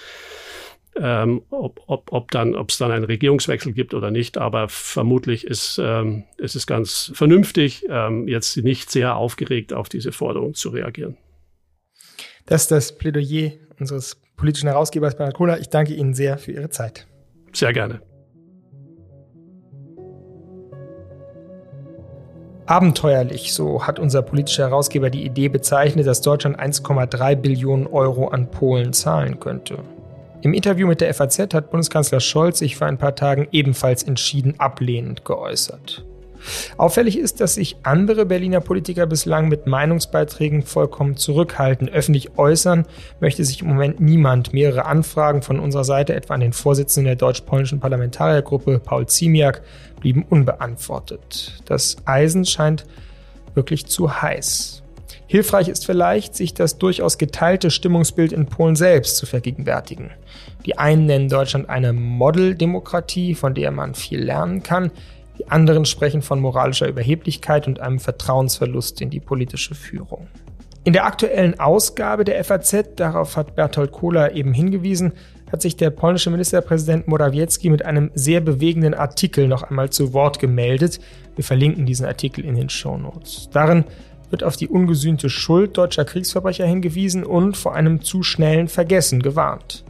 Ähm, 0.99 1.43
ob, 1.49 1.81
ob, 1.87 2.11
ob 2.11 2.31
dann, 2.31 2.55
ob 2.55 2.71
es 2.71 2.77
dann 2.77 2.91
einen 2.91 3.03
Regierungswechsel 3.03 3.73
gibt 3.73 3.93
oder 3.93 4.09
nicht, 4.11 4.37
aber 4.37 4.67
vermutlich 4.67 5.45
ist 5.45 5.79
ähm, 5.83 6.23
es 6.37 6.55
ist 6.55 6.65
ganz 6.65 7.11
vernünftig, 7.13 7.85
ähm, 7.89 8.27
jetzt 8.27 8.57
nicht 8.57 8.89
sehr 8.89 9.15
aufgeregt 9.15 9.73
auf 9.73 9.89
diese 9.89 10.11
Forderung 10.11 10.53
zu 10.55 10.69
reagieren. 10.69 11.17
Das 12.45 12.63
ist 12.63 12.71
das 12.71 12.97
Plädoyer 12.97 13.51
unseres 13.79 14.17
politischen 14.37 14.69
Herausgebers 14.69 15.15
Bernhard 15.15 15.35
Kohler. 15.35 15.59
Ich 15.59 15.69
danke 15.69 15.93
Ihnen 15.93 16.13
sehr 16.13 16.37
für 16.37 16.51
Ihre 16.51 16.69
Zeit. 16.69 17.07
Sehr 17.53 17.73
gerne. 17.73 18.01
Abenteuerlich, 22.65 23.53
so 23.53 23.87
hat 23.87 23.97
unser 23.97 24.21
politischer 24.21 24.69
Herausgeber 24.69 25.09
die 25.09 25.23
Idee 25.23 25.47
bezeichnet, 25.47 26.05
dass 26.05 26.21
Deutschland 26.21 26.59
1,3 26.59 27.35
Billionen 27.35 27.87
Euro 27.87 28.27
an 28.27 28.51
Polen 28.51 28.91
zahlen 28.91 29.39
könnte. 29.39 29.79
Im 30.41 30.53
Interview 30.53 30.87
mit 30.87 31.01
der 31.01 31.13
FAZ 31.13 31.53
hat 31.53 31.71
Bundeskanzler 31.71 32.19
Scholz 32.19 32.59
sich 32.59 32.75
vor 32.75 32.87
ein 32.87 32.97
paar 32.97 33.15
Tagen 33.15 33.47
ebenfalls 33.51 34.03
entschieden 34.03 34.59
ablehnend 34.59 35.25
geäußert. 35.25 36.05
Auffällig 36.77 37.17
ist, 37.17 37.41
dass 37.41 37.55
sich 37.55 37.77
andere 37.83 38.25
Berliner 38.25 38.61
Politiker 38.61 39.07
bislang 39.07 39.47
mit 39.47 39.65
Meinungsbeiträgen 39.65 40.61
vollkommen 40.61 41.17
zurückhalten. 41.17 41.89
Öffentlich 41.89 42.37
äußern 42.37 42.85
möchte 43.19 43.43
sich 43.43 43.61
im 43.61 43.67
Moment 43.67 43.99
niemand. 43.99 44.53
Mehrere 44.53 44.85
Anfragen 44.85 45.41
von 45.41 45.59
unserer 45.59 45.83
Seite, 45.83 46.13
etwa 46.13 46.35
an 46.35 46.41
den 46.41 46.53
Vorsitzenden 46.53 47.05
der 47.05 47.15
deutsch-polnischen 47.15 47.79
Parlamentariergruppe, 47.79 48.79
Paul 48.79 49.07
Ziemiak, 49.07 49.63
blieben 49.99 50.23
unbeantwortet. 50.29 51.61
Das 51.65 51.97
Eisen 52.05 52.45
scheint 52.45 52.85
wirklich 53.55 53.87
zu 53.87 54.21
heiß. 54.21 54.83
Hilfreich 55.29 55.67
ist 55.67 55.85
vielleicht, 55.85 56.35
sich 56.35 56.53
das 56.53 56.77
durchaus 56.77 57.17
geteilte 57.17 57.69
Stimmungsbild 57.69 58.31
in 58.31 58.45
Polen 58.45 58.77
selbst 58.77 59.17
zu 59.17 59.25
vergegenwärtigen. 59.25 60.11
Die 60.65 60.77
einen 60.77 61.05
nennen 61.05 61.29
Deutschland 61.29 61.69
eine 61.69 61.93
Modeldemokratie, 61.93 63.35
von 63.35 63.53
der 63.53 63.71
man 63.71 63.95
viel 63.95 64.23
lernen 64.23 64.63
kann. 64.63 64.91
Die 65.37 65.47
anderen 65.49 65.85
sprechen 65.85 66.21
von 66.21 66.39
moralischer 66.39 66.87
Überheblichkeit 66.87 67.67
und 67.67 67.79
einem 67.79 67.99
Vertrauensverlust 67.99 69.01
in 69.01 69.09
die 69.09 69.19
politische 69.19 69.75
Führung. 69.75 70.27
In 70.83 70.93
der 70.93 71.05
aktuellen 71.05 71.59
Ausgabe 71.59 72.23
der 72.23 72.41
FAZ, 72.43 72.95
darauf 72.95 73.35
hat 73.35 73.55
Bertolt 73.55 73.91
Kohler 73.91 74.33
eben 74.33 74.53
hingewiesen, 74.53 75.11
hat 75.51 75.61
sich 75.61 75.75
der 75.75 75.89
polnische 75.89 76.29
Ministerpräsident 76.29 77.07
Morawiecki 77.07 77.69
mit 77.69 77.85
einem 77.85 78.11
sehr 78.15 78.41
bewegenden 78.41 78.93
Artikel 78.93 79.47
noch 79.47 79.63
einmal 79.63 79.89
zu 79.89 80.13
Wort 80.13 80.39
gemeldet. 80.39 80.99
Wir 81.35 81.43
verlinken 81.43 81.85
diesen 81.85 82.05
Artikel 82.05 82.45
in 82.45 82.55
den 82.55 82.69
Show 82.69 82.97
Notes. 82.97 83.49
Darin 83.51 83.83
wird 84.29 84.43
auf 84.43 84.57
die 84.57 84.67
ungesühnte 84.67 85.29
Schuld 85.29 85.77
deutscher 85.77 86.05
Kriegsverbrecher 86.05 86.65
hingewiesen 86.65 87.23
und 87.23 87.55
vor 87.55 87.75
einem 87.75 88.01
zu 88.01 88.23
schnellen 88.23 88.67
Vergessen 88.67 89.21
gewarnt. 89.21 89.83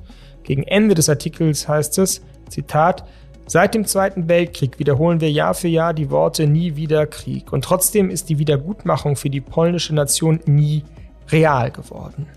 Gegen 0.48 0.64
Ende 0.64 0.96
des 0.96 1.10
Artikels 1.10 1.68
heißt 1.68 2.00
es, 2.00 2.22
Zitat, 2.50 3.04
Seit 3.50 3.76
dem 3.76 3.86
Zweiten 3.86 4.28
Weltkrieg 4.28 4.80
wiederholen 4.80 5.22
wir 5.22 5.32
Jahr 5.32 5.54
für 5.54 5.70
Jahr 5.70 5.94
die 5.94 6.10
Worte 6.10 6.48
nie 6.48 6.76
wieder 6.76 7.06
Krieg. 7.06 7.54
Und 7.54 7.64
trotzdem 7.64 8.10
ist 8.10 8.28
die 8.28 8.40
Wiedergutmachung 8.40 9.16
für 9.16 9.30
die 9.30 9.40
polnische 9.40 9.96
Nation 9.96 10.42
nie 10.46 10.84
real 11.30 11.72
geworden. 11.72 12.28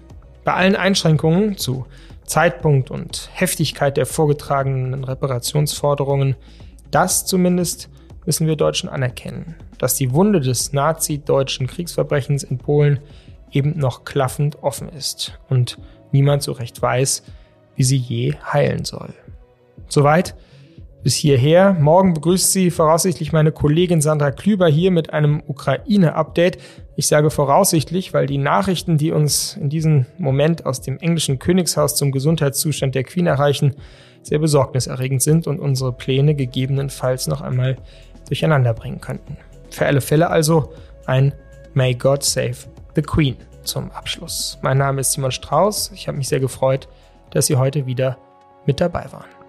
Bei 0.45 0.55
allen 0.55 0.77
Einschränkungen 0.77 1.57
zu 1.57 1.87
Zeitpunkt 2.25 2.93
und 2.93 3.29
Heftigkeit 3.33 3.97
der 3.97 4.07
vorgetragenen 4.07 5.03
Reparationsforderungen, 5.03 6.37
das 6.93 7.27
zumindest 7.27 7.89
müssen 8.25 8.47
wir 8.47 8.55
Deutschen 8.55 8.89
anerkennen, 8.89 9.57
dass 9.79 9.97
die 9.97 10.13
Wunde 10.13 10.41
des 10.41 10.73
nazi-deutschen 10.73 11.67
Kriegsverbrechens 11.67 12.45
in 12.45 12.59
Polen 12.59 13.01
eben 13.51 13.77
noch 13.79 14.05
klaffend 14.05 14.63
offen 14.63 14.89
ist 14.89 15.39
und 15.49 15.79
niemand 16.13 16.45
so 16.45 16.53
recht 16.53 16.81
weiß, 16.81 17.25
wie 17.81 17.85
sie 17.85 17.97
je 17.97 18.35
heilen 18.53 18.85
soll. 18.85 19.15
Soweit 19.89 20.35
bis 21.03 21.15
hierher. 21.15 21.73
Morgen 21.73 22.13
begrüßt 22.13 22.53
Sie 22.53 22.71
voraussichtlich 22.71 23.33
meine 23.33 23.53
Kollegin 23.53 24.03
Sandra 24.03 24.33
Klüber 24.33 24.69
hier 24.69 24.91
mit 24.91 25.15
einem 25.15 25.43
Ukraine-Update. 25.47 26.59
Ich 26.97 27.07
sage 27.07 27.31
voraussichtlich, 27.31 28.13
weil 28.13 28.27
die 28.27 28.37
Nachrichten, 28.37 28.99
die 28.99 29.13
uns 29.13 29.57
in 29.59 29.71
diesem 29.71 30.05
Moment 30.19 30.67
aus 30.67 30.83
dem 30.83 30.99
englischen 30.99 31.39
Königshaus 31.39 31.97
zum 31.97 32.13
Gesundheitszustand 32.13 32.95
der 32.95 33.05
Queen 33.05 33.27
erreichen, 33.27 33.77
sehr 34.21 34.41
besorgniserregend 34.41 35.23
sind 35.23 35.47
und 35.47 35.59
unsere 35.59 35.95
Pläne 35.95 36.35
gegebenenfalls 36.35 37.29
noch 37.29 37.41
einmal 37.41 37.79
durcheinander 38.29 38.75
bringen 38.75 39.01
könnten. 39.01 39.39
Für 39.71 39.87
alle 39.87 40.03
Fälle 40.03 40.29
also 40.29 40.75
ein 41.07 41.33
May 41.73 41.95
God 41.95 42.23
Save 42.25 42.57
the 42.95 43.01
Queen 43.01 43.37
zum 43.63 43.91
Abschluss. 43.93 44.59
Mein 44.61 44.77
Name 44.77 45.01
ist 45.01 45.13
Simon 45.13 45.31
Strauß. 45.31 45.93
Ich 45.95 46.09
habe 46.09 46.19
mich 46.19 46.29
sehr 46.29 46.41
gefreut, 46.41 46.87
dass 47.31 47.47
Sie 47.47 47.57
heute 47.57 47.87
wieder 47.87 48.17
mit 48.67 48.81
dabei 48.81 49.07
waren. 49.11 49.40